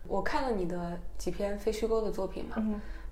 [0.07, 2.62] 我看了你的几篇非虚构的作品嘛，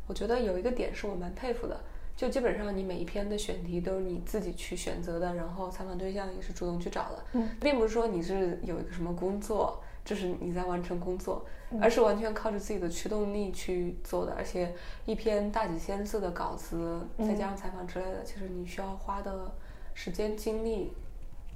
[0.08, 1.80] 我觉得有一个点是我蛮佩服的。
[2.20, 11.46] 就基本上你每一篇的选题都是你自己去选择的，然后采访对象也是主动去找的，嗯，并不是说你是有一个什么工作，就是你在完成工作，
[11.82, 14.34] 而是完全靠着自己的驱动力去做的。
[14.34, 19.50] 而且一篇大几千字的稿子，再加上采访之类的，其实你需要花的
[19.94, 20.92] 时间精力，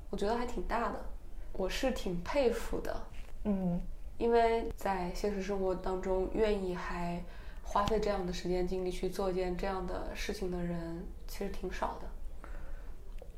[0.10, 1.06] 我觉得还挺大的，
[1.52, 2.96] 我是挺佩服的，
[3.44, 3.82] 嗯，
[4.18, 7.22] 因为在现实生活当中，愿意还。
[7.64, 12.08] 花费这样的时间精力去做一件这样的事情的人，其实挺少的。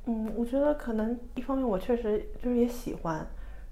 [0.07, 3.26] 嗯，我觉得可能一方面我确实就是也喜欢，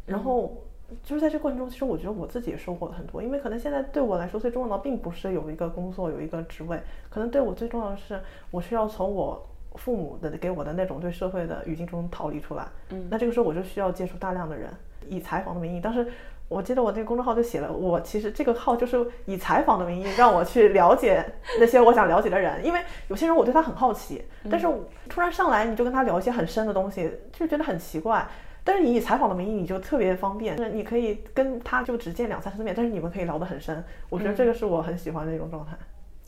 [0.06, 0.64] 然后
[1.04, 3.22] 就是在这过程中，其实我觉得我自己也收获了很多。
[3.22, 9.46] 因为可能现在对我来说最重要的，并不是有一个工作有一个职位，可能对我最重要的是，我需要从我
[9.76, 12.68] 父母的给我的那种对社会的语境中逃离出来。
[12.90, 14.72] 嗯，那这个时候我就需要接触大量的人，
[15.10, 16.08] 以采访的名义，但是。
[16.54, 21.26] 我记得我那个公众号就写了，我其实这个号就是以采访的名义让我去了解
[21.60, 24.68] 那些我想了解的人，因为有些人我对他很好奇，但是
[25.10, 28.28] 突然上来你就跟他聊一些很深的东西，就觉得很奇怪。
[28.64, 33.84] 但是你以采访的名义，你就特别方便，就是你可以跟他就只见两三次面，但是你们可以聊得很深。
[34.10, 35.74] 我觉得这个是我很喜欢的一种状态。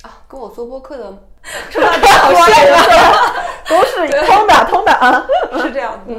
[0.01, 1.17] 啊，跟我做播客的，
[1.71, 1.87] 是吧？
[3.69, 5.25] 都是通的，通的啊，
[5.61, 6.13] 是这样的。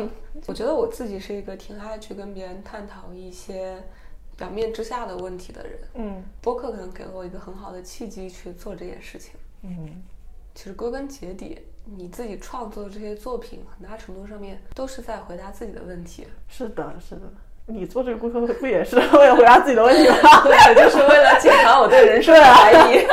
[0.46, 3.82] 我觉得我自己是一个挺爱去跟别人探讨一些
[4.36, 5.78] 表面之下的问题的人。
[5.94, 9.32] 嗯，播客可能给了我一个很好的契机去做这件事情。
[9.62, 10.02] 嗯，
[10.54, 16.28] 其实归根结底，你自己创作的这些作品，很大程度上面都是在回答自己的问题。
[16.48, 17.22] 是的，是的。
[17.66, 20.42] 你做这个播客不也是为了回答自己的问题吗？
[20.46, 23.04] 对，就是为了检查我对人生的怀疑。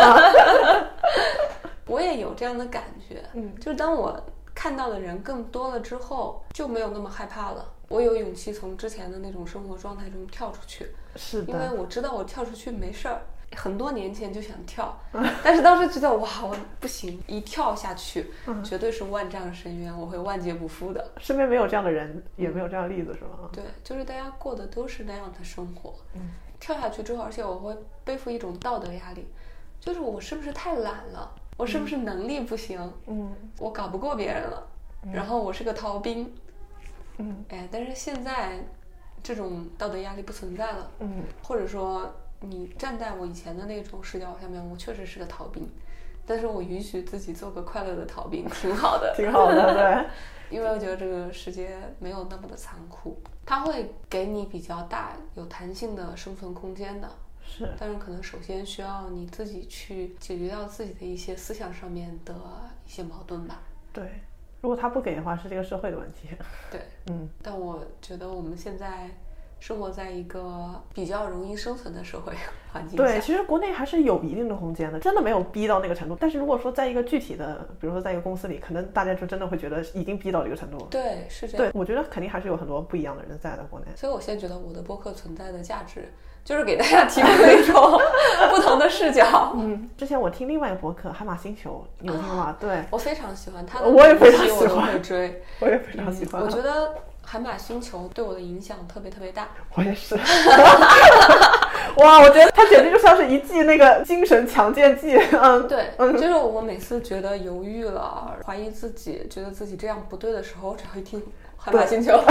[1.87, 3.23] 我也有这样的感觉。
[3.33, 4.23] 嗯，就是当我。
[4.53, 7.71] 看到的人更多了之后，就没有那么害怕了。
[7.89, 13.21] 我有勇气从之前的那种生活状态中跳出去，是的，因为我知道我跳出去没事儿。
[13.55, 14.97] 很多年前就想跳，
[15.43, 18.31] 但是当时觉得哇，我不行，一跳下去
[18.63, 21.11] 绝对是万丈深渊，我会万劫不复的。
[21.19, 23.49] 身边没有这样的人，也没有这样的例子，是吗？
[23.51, 25.93] 对，就是大家过的都是那样的生活。
[26.15, 29.27] 嗯，跳下去之后，而且我会背负一种道德压力，
[29.79, 31.31] 就是我是不是太懒了？
[31.57, 32.93] 我是不是能力不行？
[33.07, 34.67] 嗯，我搞不过别人了，
[35.11, 36.33] 然后我是个逃兵。
[37.17, 38.59] 嗯，哎，但是现在
[39.21, 40.91] 这种道德压力不存在了。
[40.99, 45.69] 嗯，或者说你站在我以前的那种视角下面，我确实是个逃兵，
[46.25, 50.05] 但是我允许自己做个快乐的逃兵， 挺好的，挺好的，对。
[50.49, 57.09] 因为我觉得这个世界没有那么的残酷，它会给你比较大有弹性的生存空间的。
[57.55, 62.33] 是，但是可能首先需要你自己去解决掉自己的一些思想上面的
[62.85, 63.61] 一些矛盾吧。
[63.91, 64.09] 对，
[64.61, 66.29] 如果他不给的话，是这个社会的问题。
[66.71, 66.81] 对，
[67.11, 67.29] 嗯。
[67.43, 69.07] 但我觉得我们现在
[69.59, 72.33] 生活在一个比较容易生存的社会
[72.71, 73.03] 环境下。
[73.03, 76.17] 对，其实国内还是有一定的空间的，真的没有逼到那个程度。
[76.19, 80.87] 但是如果说在一个具体的，比如说在一个公司里，可能大家就真的会觉得已经逼到这个程度了。
[80.89, 81.71] 对，是这样。
[81.71, 83.85] 对，我觉得肯定还是有很多不一样的人在的国内。
[83.95, 86.11] 所以我现在觉得我的播客存在的价值。
[86.43, 87.99] 就是给大家提供一种
[88.51, 89.53] 不同的视角。
[89.55, 92.55] 嗯，之前我听另外一个博客《海马星球》，你有听吗？
[92.59, 96.41] 对，我非常喜欢他的，我也非常喜欢追，我也非常喜欢。
[96.41, 96.87] 我觉得
[97.25, 99.47] 《海马星球》对我的影响特别特别大。
[99.75, 100.15] 我也是。
[101.97, 105.15] 哇，我觉得它简直就像是一剂那个精神强健剂。
[105.31, 111.21] 嗯，对，嗯就是我每次觉得犹豫了、怀疑自己、觉得自己这样不对的时候，只要一听。
[111.65, 112.21] 海马星球，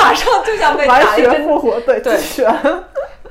[0.00, 2.14] 马上就想被完全复活，对对，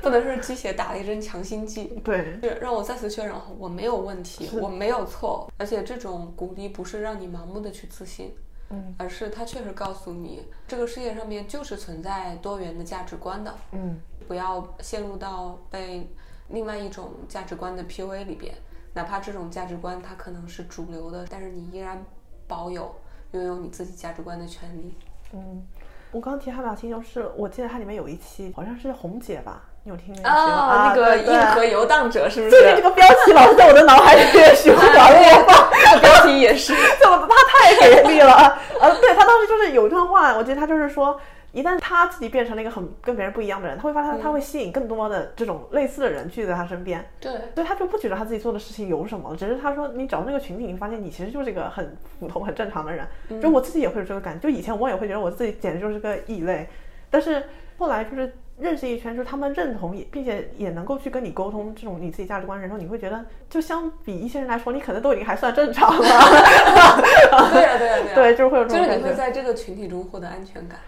[0.02, 1.84] 不能是鸡血打了一针强心剂。
[2.04, 8.34] 对，是让我再次确认我没有问题，我没有错，而且这种鼓励不是让你盲目的去自信，
[8.70, 16.10] 嗯而是它确实告诉你，这个世界上面就是存在多元的价值观的，嗯不要陷入到被
[16.48, 18.52] 另外一种价值观的 PUA 里边，
[18.94, 22.04] 哪怕这种价值观它可能是主流的，但是你依然
[22.48, 22.94] 保有
[23.30, 24.94] 拥有你自己价值观的权利。
[25.32, 25.62] 嗯。
[26.10, 30.34] 我刚提汉表情就是，我记得它里面有一期好像是红姐吧，你有听那个吗？
[30.34, 32.82] 啊，那个硬核游荡者是不是最近这？
[32.82, 35.70] 个标题老是在我的脑海里面循环播放。
[35.72, 36.72] 这个标题也是。
[37.02, 38.62] 就他太给力了啊！
[38.80, 41.20] 呃，对他当时就是有一段话，我记得他就是说，
[41.50, 53.04] 一旦他自己变成了一个很跟别人不一样的人，他会发现他会吸引更多的这种类似的人聚在他身边，对，所以他就不觉得他自己做的事情有什么，只是他说你找那个群体，你发现你其实就是一个很普通、很正常的人。
[53.40, 56.68] 就我自己也会有这个感觉，就以前我也会觉得我自己简直就是个异类，
[57.10, 57.42] 但是
[57.78, 65.98] 后来就是认识一圈，就是他们认同也，并且也能够去跟你沟通这种你自己价值观的时候，你会觉得，就相比一些人来说，你可能都已经还算正常了。
[66.00, 69.14] 对呀、对呀、对呀、 对，就是会有这就是你会。
[69.14, 70.78] 在这个群体中获得安全感。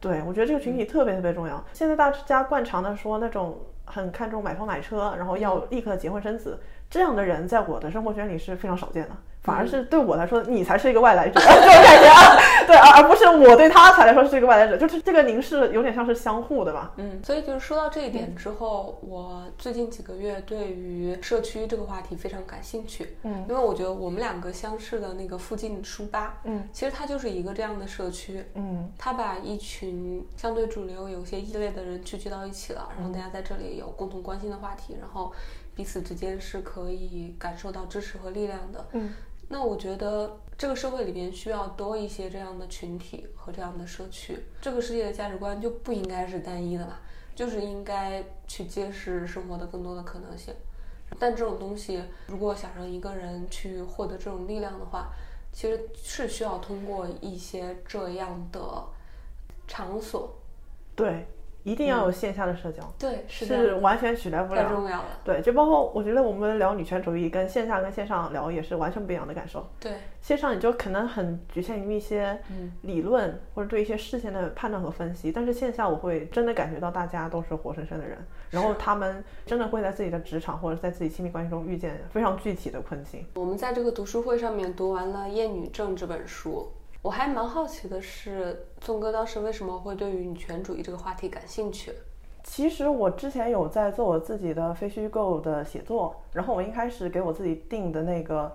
[0.00, 1.64] 对，我觉得这个群体特别特别重要。
[1.72, 6.60] 现在大家惯常的说那种很看重买房买车，然后要立刻结婚生子，
[6.90, 9.16] 这样的人在我的生活圈里是非常少见的。
[9.44, 12.36] 反而是对我来说，你才是一个外来者， 这种感觉啊，
[12.66, 16.92] 对，而而不是我对他才来说是一个外来者，就是这个凝视有点像是相互的吧。
[16.96, 23.16] 嗯，所以就是说到这一点之后，我最近几个月对于社区这个话题非常感兴趣。
[23.22, 28.42] 嗯，因为我觉得我们两个相识的那个附近书吧，嗯，其实它就是一个这样的社区。
[28.54, 35.32] 嗯它把一群相对主流、有些异类的人聚集到一起了，然后大家在这里有共同关心的话题，然后
[35.74, 38.86] 彼此之间是可以感受到支持和力量的。
[38.92, 39.12] 嗯，
[39.48, 44.38] 那我觉得这个社会里边需要多一些这样的群体和这样的社区。
[44.60, 47.00] 这个世界的价值观就不应该是单一的吧，
[47.34, 50.54] 就是应该去揭示生活的更多的可能性。
[51.18, 55.12] 但这种东西，如果想让一个人去获得这种力量的话，
[55.52, 58.84] 其实是需要通过一些这样的
[59.68, 60.34] 场所。
[60.96, 61.28] 对，
[61.64, 64.68] 一定要有线下的社交，对，是是，完全取代不太了。
[64.68, 65.06] 重要了。
[65.24, 69.66] 对，就包括我觉得我们聊女权主义，跟线下跟线上聊也是完全不一样的感受。
[69.80, 78.18] 对，线上你就可能很局限于一些嗯理论或者对一些事情的判断和分析，但是线下我会真的感觉到大家都是活生生的人，
[78.50, 83.24] 然后他们真的会在自己的职场或者在自己亲密关系中遇见非常具体的困境。
[83.36, 86.70] 我们在这个读书会上面读完了《厌女症》这本书，
[87.04, 91.92] 我还蛮好奇的是，纵哥当时为什么会对于女权主义这个话题感兴趣？
[92.42, 98.50] 其实我之前有在做我自己的非虚构的写作，然后我一开始给我自己定的那个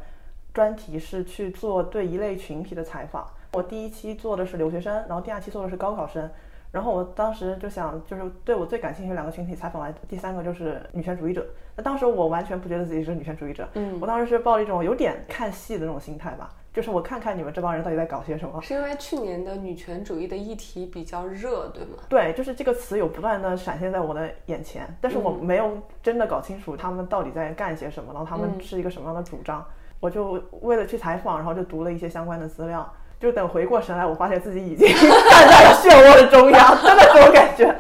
[0.52, 3.24] 专题是去做对一类群体的采访。
[3.54, 6.28] 我第一期做的是留学生，然后第二期做的是高考生。
[6.72, 11.46] 然后我当时就想，就是对我最感兴趣的两个群体采访完，第三个就是女权主义者。
[11.76, 18.62] 那当时我完全不觉得自己是女权主义者，嗯我当时是抱着一种有点看戏的那种心态吧，就是我看看你们这帮人到底在搞些什么。
[18.62, 22.04] 是因为去年的女权主义的议题比较热，对吗？
[22.08, 29.66] 对，就是这个词有不断的闪现在我的眼前，但是我没有真的搞清楚他们到底在干些什么，然后他们是一个什么样的主张。
[30.00, 32.90] 我就为了去采访，然后就读了一些相关的资料，
[33.20, 37.76] 就等回过神来，我发现自己已经 站在了漩涡的中央，真的这种感觉。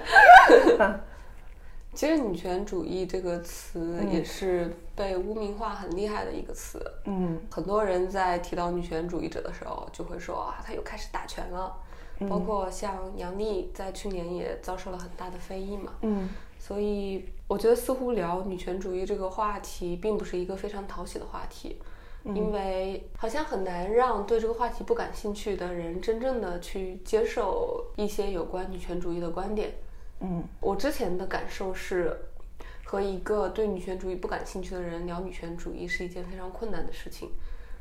[2.00, 6.82] 其实女权主义这个词也是被污名化很厉害的一个词。
[7.04, 11.76] 嗯很多人在提到女权主义者的时候，就会说啊，他又开始打拳了。
[12.30, 15.92] 包括像杨幂在去年也遭受了很大的非议嘛。
[16.04, 21.82] 嗯所以我觉得似乎聊女权主义这个话题，并不是一个非常讨喜的话题，
[22.24, 29.74] 因为好像很难让对这个话题不感兴趣的人真正的去接受一些有关女权主义的观点。
[30.22, 32.16] 嗯我之前的感受是，
[32.84, 37.30] 和一个对女权主义不感兴趣的人聊女权主义是一件非常困难的事情。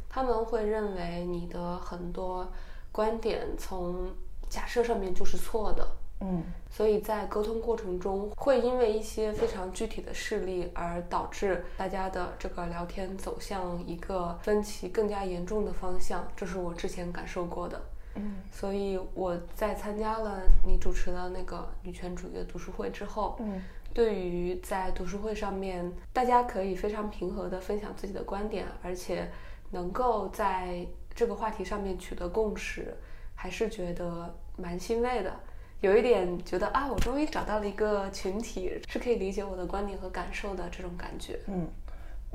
[0.09, 2.51] 他们会认为你的很多
[2.91, 4.11] 观点从
[4.49, 5.87] 假设上面就是错的，
[6.21, 17.81] 嗯所以在沟通过程中，会因为一些非常具体的事例而导致大家的这个聊天走向一个分歧更加严重的方向，这是我之前感受过的。
[18.19, 23.63] 嗯所以我在参加了你主持的那个女权主义的读书会之后，嗯
[23.95, 29.29] 对于在读书会上面，大家可以非常平和的分享自己的观点，而且
[29.71, 32.95] 能够在这个话题上面取得共识，
[33.35, 35.35] 还是觉得蛮欣慰的。
[35.81, 41.39] 有一点觉得啊，我终于找到了一个群体，是可以理解我的观点和感受的这种感觉。
[41.47, 41.67] 嗯，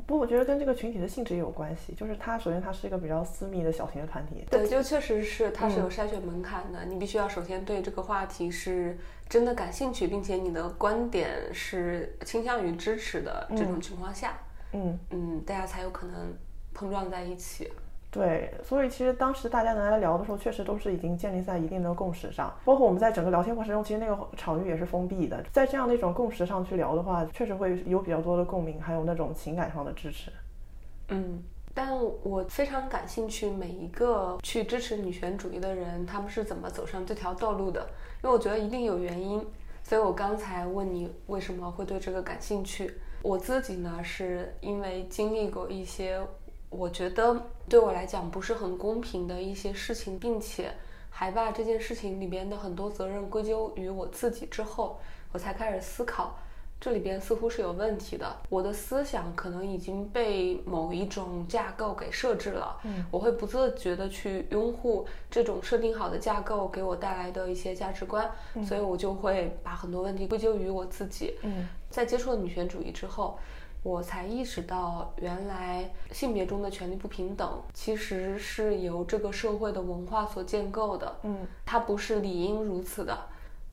[0.05, 1.93] 不，我觉得跟这个群体的性质也有关系。
[1.93, 8.97] 就是它首先它是一个比较私密的小型的团体，对，就确实是它是有筛选门槛的，你必须要首先对这个话题是
[9.29, 14.37] 真的感兴趣，并且你的观点是倾向于支持的这种情况下，
[14.73, 16.33] 嗯嗯，大家才有可能
[16.73, 17.71] 碰撞在一起。
[18.13, 22.53] 对，所以其实当时大家能来聊的时候，确实都是已经建立在一定的共识上。
[22.63, 30.31] 包括我们在整个聊天过程中，其实那个场域也是封闭的，在这样的一种共识上去聊的话，确实会有比较多的共鸣，还有那种情感上的支持。
[31.07, 31.41] 嗯，
[31.73, 31.89] 但
[32.21, 37.81] 我非常感兴趣每一个去支持女权主义的人，他们是怎么走上这条道路的？
[38.23, 39.43] 因为我觉得一定有原因。
[39.81, 42.93] 所以我刚才问你为什么会对这个感兴趣，
[43.23, 46.21] 我自己呢是因为经历过一些。
[46.77, 50.73] 我觉得对我来讲不是很公平的一些事情，并且
[51.09, 54.99] 还把这件事情里边的很多责任归咎于我自己之后，
[55.31, 56.35] 我才开始思考，
[56.81, 58.35] 这里边似乎是有问题的。
[58.49, 68.29] 我的思想可能已经被某一种架构给设置了，嗯，我会不自觉的去拥护这种设定好的架构给我带来的一些价值观，
[68.67, 71.35] 所以我就会把很多问题归咎于我自己。
[71.43, 73.37] 嗯，在接触了女权主义之后。
[73.83, 81.15] 我才意识到，原来性别中的权利不平等其实是由这个社会的文化所建构的。
[81.23, 83.17] 嗯，它不是理应如此的。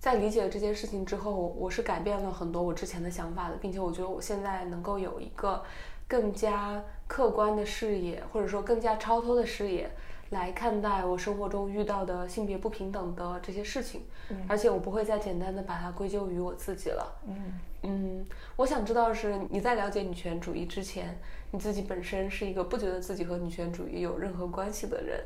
[0.00, 5.62] 在理解了这件事情之后，我是改变了很多我之前的想法的，并且我觉得我现在能够有一个
[6.08, 9.88] 更加客观的视野，或者说更加超脱的视野
[10.31, 14.03] 来看待我生活中遇到的性别不平等的这些事情。
[14.31, 17.20] 嗯，而且我不会再简单的把它归咎于我自己了。
[17.26, 17.61] 嗯。
[17.83, 18.26] 嗯，
[18.57, 21.18] 我想知道的是你在了解女权主义之前，
[21.51, 25.18] 你自己本身是一个不觉得自己和女权主义有任何关系的人。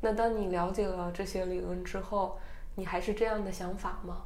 [0.00, 2.38] 那当你了解了这些理论之后，
[2.76, 4.22] 你还是这样的想法吗？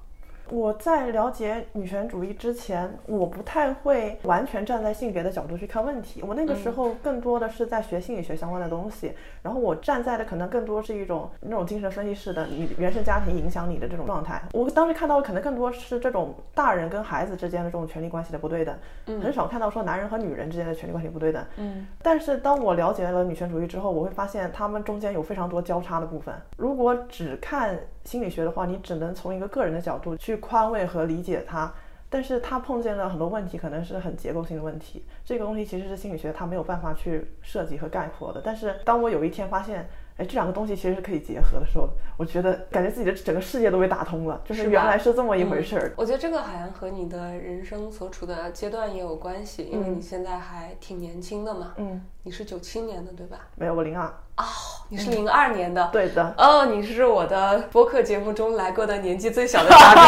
[0.52, 6.22] 我在了解女权主义之前，我不太会完全站在性别的角度去看问题。
[6.22, 14.42] 我那个时候更多的是在学心理学相关的东西，然后我站在的可能更多是一种那种精神分析式的，你原生家庭影响你的这种状态。
[14.52, 18.76] 我当时看到的可能更多是这种大人跟孩子之间的这种权利关系的不对等，
[19.06, 21.42] 很少看到说男人和女人之间的权利关系不对等。
[21.56, 26.34] 嗯，但是当我了解了女权主义之后，我会发现他们中间有非常多交叉的部分。
[26.58, 27.74] 如果只看
[28.04, 31.72] 心理学的话，你只能从一个个人的角度去宽慰和理解他，
[32.08, 35.04] 但是他碰见了很多问题，可能是很结构性的问题。
[35.24, 38.40] 这个东西其实是心理学它没有办法去设计和概括的。
[38.44, 39.88] 但是当我有一天发现，
[40.18, 41.88] 哎，这两个东西其实是可以结合的时候，
[42.18, 45.92] 我觉得感觉自己的整个世界都被打通了，就是原来是这么一回事儿。
[45.96, 51.72] 我觉得这个好像和你的人生所处的阶段也有关系，因为你现在还挺年轻的嘛。
[51.76, 53.38] 嗯，你是九七年的对吧？
[53.56, 54.06] 没有，我零二。
[54.36, 54.44] 哦，
[54.90, 55.88] 你是零二年的。
[55.90, 56.34] 对的。
[56.36, 60.02] 哦，你是我的播客节目中来过的年纪最小的嘉宾。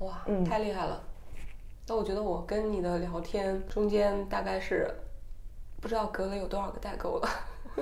[0.06, 1.00] 哇，太厉害了。
[1.86, 4.88] 那我觉得我跟你的聊天中间大概是
[5.80, 7.28] 不知道隔了有多少个代沟了。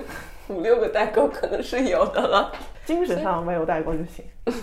[0.49, 2.51] 五六个代沟可能是有的了，
[2.85, 4.25] 精神上没有代沟就行。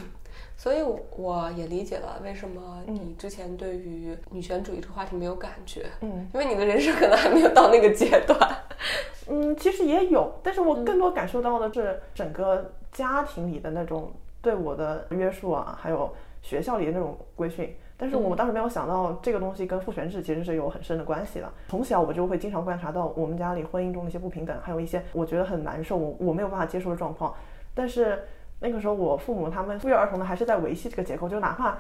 [0.57, 0.83] 所以
[1.17, 5.85] 我也理解了为什么你之前对于女权主义这个话题没有感觉。
[6.01, 8.39] 嗯，因为你的人生可能还没有到那个阶段。
[9.29, 16.11] 嗯，其实也有，但是我更多感受到的是整个家庭里的那种对我的约束啊，还有
[16.41, 17.77] 学校里的那种规训。
[18.05, 21.51] 但是我们当时没有想到，这个东西跟父权制其实是有很深的关系的。
[21.69, 27.33] 从小我就会经常观察到我们家里婚姻中的一些不平等，还有一些我觉得很难受、我我没有办法接受的状况。
[27.73, 28.23] 但是
[28.61, 31.79] 那个时候，我父母他们不约而同的还是在维系这个结构，就哪怕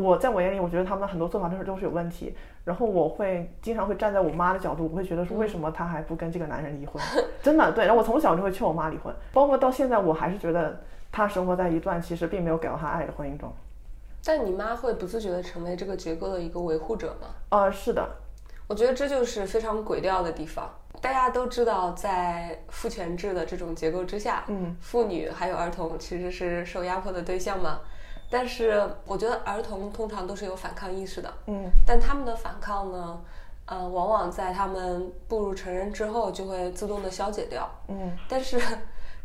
[0.00, 2.32] 我在我眼里，我觉得他们很多做法都是都是有问题。
[2.64, 7.02] 然后我会经常会站在我妈的角度，我会觉得说，为什么她还不跟这个男人离婚？
[7.42, 7.86] 真的对。
[7.86, 10.78] 然后我从小就会劝我妈离婚，包括到现在，我还是觉得
[11.10, 13.52] 她生活在一段其实并没有给到她爱的婚姻中。
[14.26, 17.28] 但你妈会不自觉的成为这个结构的一个维护者吗？
[17.50, 18.04] 呃，是的，
[18.66, 20.68] 我觉得这就是非常诡调的地方。
[21.00, 27.78] 大家都知道，在父权制的这种结构之下，嗯，妇女还有儿童其实是受压迫的对象嘛。
[28.28, 33.20] 但是我觉得儿童通常都是有反抗意识的，嗯，但他们的反抗呢，
[33.66, 38.60] 呃，往往在他们步入成人之后就会自动的消解掉，嗯， 但是。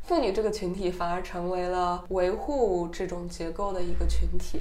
[0.04, 4.60] 妇女这个群体反而成为了维护这种结构的一个群体，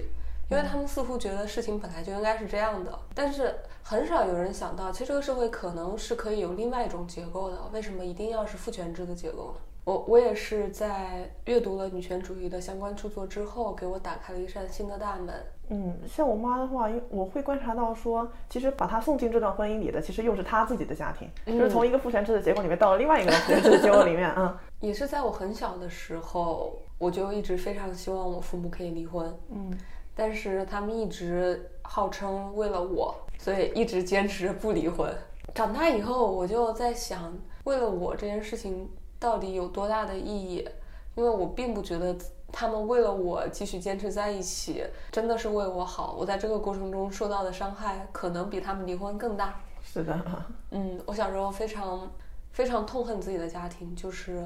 [0.51, 2.99] 因为他们似乎觉得事情本来就应该是这样的。
[3.15, 7.57] 但是很少有人想到，其实这个社会可能是可以有另外一种结构的。
[7.73, 9.61] 为什么一定要是父权制的结构呢？
[9.85, 15.35] 我我也是在阅读了女权主义的相关著作之后，给我打开了一扇新的大门。
[15.71, 24.61] 嗯，像我妈的话，因我会观察到说，其实把她送进这段婚姻里的，其实又是她自己的家庭，就是从一个父权制的结构里面到了另外一个父权制的结构里面啊。
[24.81, 29.35] 也是在我很小的时候，我就一直非常希望我父母可以离婚。
[29.49, 29.73] 嗯，
[30.21, 35.11] 但是他们一直号称为了我，所以一直坚持不离婚。
[35.55, 37.33] 长大以后，我就在想，
[37.65, 38.87] 为了我这件事情
[39.19, 40.69] 到底有多大的意义？
[41.15, 42.15] 因为我并不觉得
[42.53, 46.15] 他们为了我继续坚持在一起，真的是为我好。
[46.19, 49.59] 我在这个过程中受到的伤害，可能比他们离婚更大。
[49.83, 50.23] 是的，
[50.73, 52.07] 嗯，我小时候非常
[52.53, 54.45] 非常痛恨自己的家庭，就是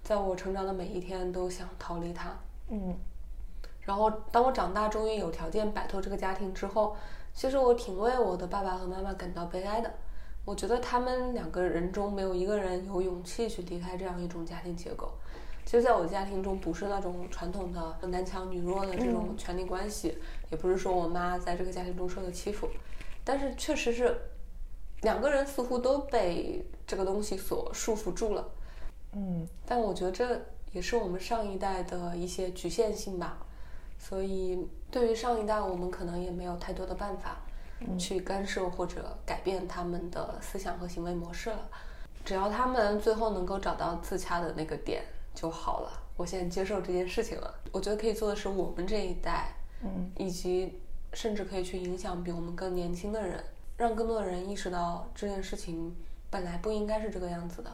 [0.00, 2.30] 在我成长的每一天都想逃离他。
[2.70, 2.94] 嗯
[3.88, 6.94] 然后当我长大，终于有条件摆脱这个家庭之后，
[7.32, 9.90] 其实我挺为我的爸爸和妈妈感到悲哀的。
[10.44, 15.10] 我觉得他们两个人中没有一个人有勇气去离开这样一种家庭结构。
[15.64, 20.18] 其实，在我的家庭中，不是那种传统的男强女弱的这种权力关系，
[20.50, 22.68] 也不是说我妈在这个家庭中受的欺负，
[23.24, 24.14] 但是确实是
[25.00, 28.46] 两个人似乎都被这个东西所束缚住了。
[29.14, 30.38] 嗯但我觉得这
[30.72, 33.38] 也是我们上一代的一些局限性吧，
[33.98, 37.38] 所以对于上一代，我们可能也没有太多的办法
[37.98, 41.68] 去干涉或者改变他们的思想和行为模式了。
[42.24, 45.02] 只要他们最后能够找到自洽的那个点
[45.34, 45.90] 就好了。
[46.16, 47.54] 我现在接受这件事情了。
[47.72, 50.80] 我觉得可以做的是我们这一代，嗯以及
[51.12, 53.42] 甚至可以去影响比我们更年轻的人，
[53.76, 55.94] 让更多的人意识到这件事情
[56.28, 57.70] 本来不应该是这个样子的，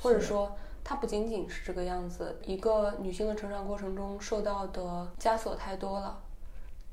[0.00, 2.38] 或者说它不仅仅是这个样子。
[2.44, 6.18] 一个女性的成长过程中受到的枷锁太多了，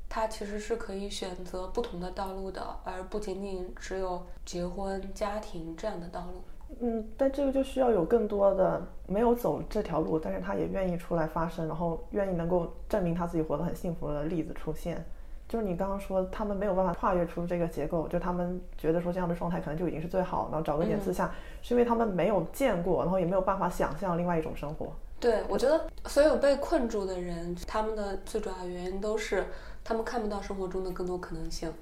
[0.08, 6.42] 她其实是可以选择不同的道路的，而不仅仅只有结婚、家庭这样的道路。
[6.80, 15.04] 嗯，但这个就需要有更多的没有走这条路，但是她也愿意出来发声，然后愿意能够证明她自己活得很幸福的例子出现。
[15.48, 21.30] 就是你刚刚说他们没有办法跨越出这个结构，就他们觉得说这样的状态可能就已经是最好，然后找个点自洽，
[21.62, 24.92] 是因为他们没有见过，然后也没有办法想象另外一种生活。
[25.18, 29.46] 对，我觉得所有被困住的人，他们的最主要原因都是
[29.82, 31.72] 他们看不到生活中的更多可能性。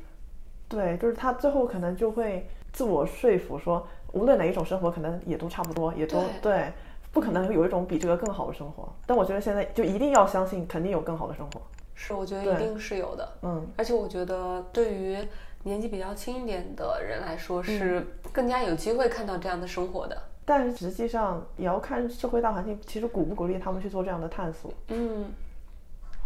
[0.68, 6.72] 对，就是他最后可能就会自我说服说，无论哪一种生活，可能也都差不多，也都对，
[7.12, 8.88] 不可能有一种比这个更好的生活。
[9.04, 11.60] 但我觉得现在就一定要相信，肯定有更好的生活。
[11.97, 13.28] 是，我觉得一定是有的。
[13.42, 15.18] 嗯，而且我觉得对于
[15.64, 20.16] 年纪比较轻一点的人来说，是更加有机会看到这样的生活的。
[20.44, 24.70] 但是实际上也要看社会大环境，其实鼓不鼓励他们去做这样的探索。
[24.86, 25.32] 嗯，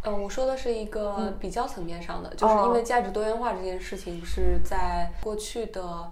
[0.03, 6.11] 呃，我说的是一个比较层面上的，哦就是因为价值多元化这件事情是在过去的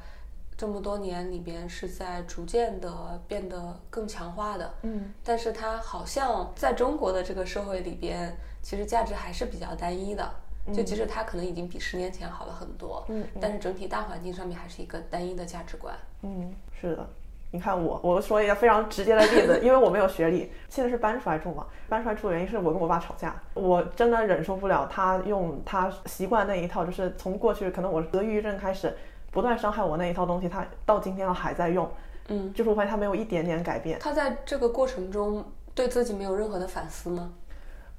[0.56, 4.72] 这么多年里边是在逐渐的变得更强化的。
[4.82, 10.28] 嗯，但是它好像在中国的这个社会里边，其实价值还是比较单一的。
[10.70, 15.94] 就即使它可能已经比十年前好了很多，嗯但是整体大环境上面还是一个单一的价值观。
[16.20, 17.08] 嗯，是的。
[17.50, 21.66] 你看我，我说一个非常直接的例子， 因为我没有学历，现在是搬出来住嘛。
[21.88, 28.94] 搬出来住的原因是我跟我爸吵架，我真的忍受不了他用他习惯那一套，就是从过去可能我得抑郁症开始
[29.30, 31.90] 不断伤害我那一套东西，他到今天了还在用，
[32.28, 33.98] 嗯，就是我发现他没有一点点改变。
[33.98, 35.42] 他在这个过程中
[35.74, 37.32] 对自己没有任何的反思吗？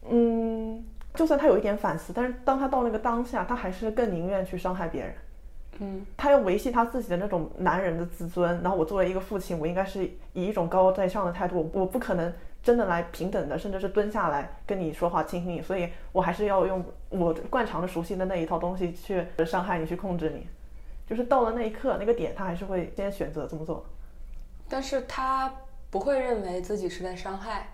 [0.09, 0.83] 嗯，
[1.13, 5.13] 就算他有一点反思，但是当他到那个当下，他还是更宁愿去伤害别人。
[5.81, 10.03] 嗯，他要维系他自己的那种男人的自尊，然后我作为一个父亲，我应该是
[10.33, 20.45] 以一种高高在上的态度，我不可能真的来平等的，甚至是蹲下来跟你说话、倾听你，所以我还是要用我惯常的、熟悉的那一套东西去伤害你、去控制你。
[21.07, 23.83] 就是到了那一刻、那个点，他还是会先选择这么做。
[24.67, 25.51] 但是他
[25.89, 27.67] 不会认为自己是在伤害，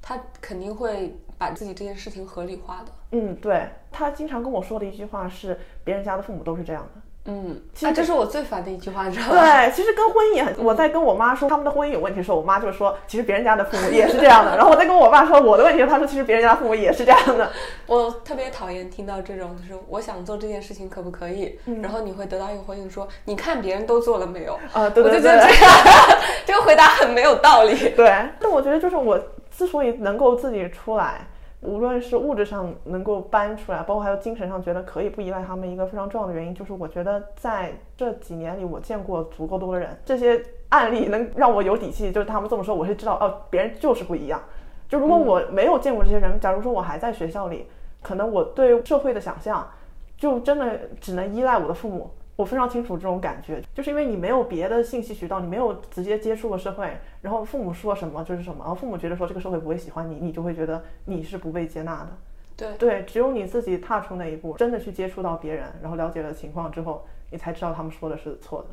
[0.00, 2.92] 他肯定会把自己这件事情合理化的。
[3.12, 7.00] 嗯，对他经常跟我说的一句话是：别人家的父母都是这样的。
[7.30, 9.32] 嗯，其实啊，这是我最烦的一句话，你知道吗？
[9.32, 14.56] 对，其实跟婚姻也很，我在跟我妈说他们的婚姻有问题的时候，我妈就说，其实别人家的父母也是这样的。
[14.56, 17.50] 然后我在跟我爸说我的问题，他说其实别人家的父母也是这样的。
[17.86, 21.58] 我特别讨厌听到这种，就是我想做这件事情，可不可以？
[21.66, 24.58] 嗯然后你会得到一个回应说，你看别人都做了没有？
[24.72, 27.90] 啊，对对对对就觉得这个这个回答很没有道理。
[27.90, 28.06] 对。
[28.40, 29.20] 但我觉得就是我
[29.54, 31.26] 之所以能够自己出来，
[31.60, 44.40] 无论是物质上能够搬出来，包括还有精神上觉得可以不依赖他们，一个非常重要的原因就是我觉得在这几年里，我见过足够多的人，这些案例能让我有底气，就是他们这么说，我是知道哦，别人就是不一样。
[44.88, 47.66] 就如果我没有见过这些人，假如说我还在学校里，
[48.02, 49.68] 可能我对社会的想象
[50.16, 52.10] 就真的只能依赖我的父母。
[52.38, 62.16] 我非常清楚这种感觉，就是因为你没有别的信息渠道，你没有直接接触过社会，然后父母说什么就是什么，然后父母觉得说这个社会不会喜欢你，你就会觉得你是不被接纳的。
[62.56, 68.68] 对对，只有你自己踏出那一步，真的去接触到别人，然后了解了情况之后，你才知道他们说的是错的。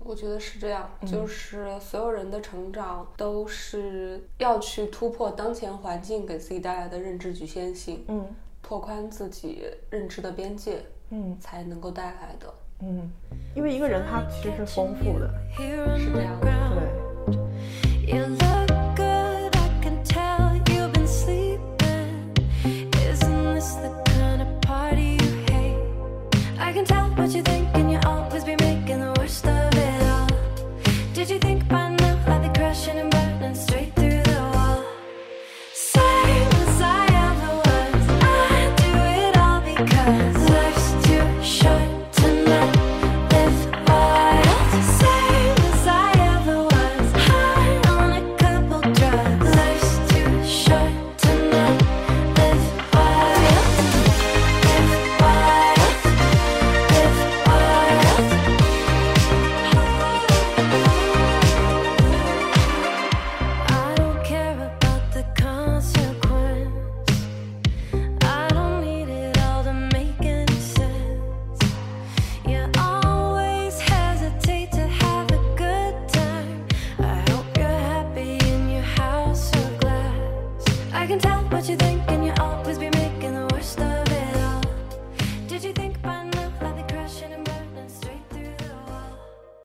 [0.00, 8.26] 我觉得是这样，嗯就是所有人的成长都是要去突破当前环境给自己带来的认知局限性，嗯
[8.62, 12.52] 拓宽自己认知的边界，嗯才能够带来的。
[12.80, 13.08] 嗯，
[13.54, 15.30] 因为一个人他其实是丰富的，
[15.98, 16.46] 是这样的。
[16.74, 17.36] 对。
[18.04, 19.52] You look good,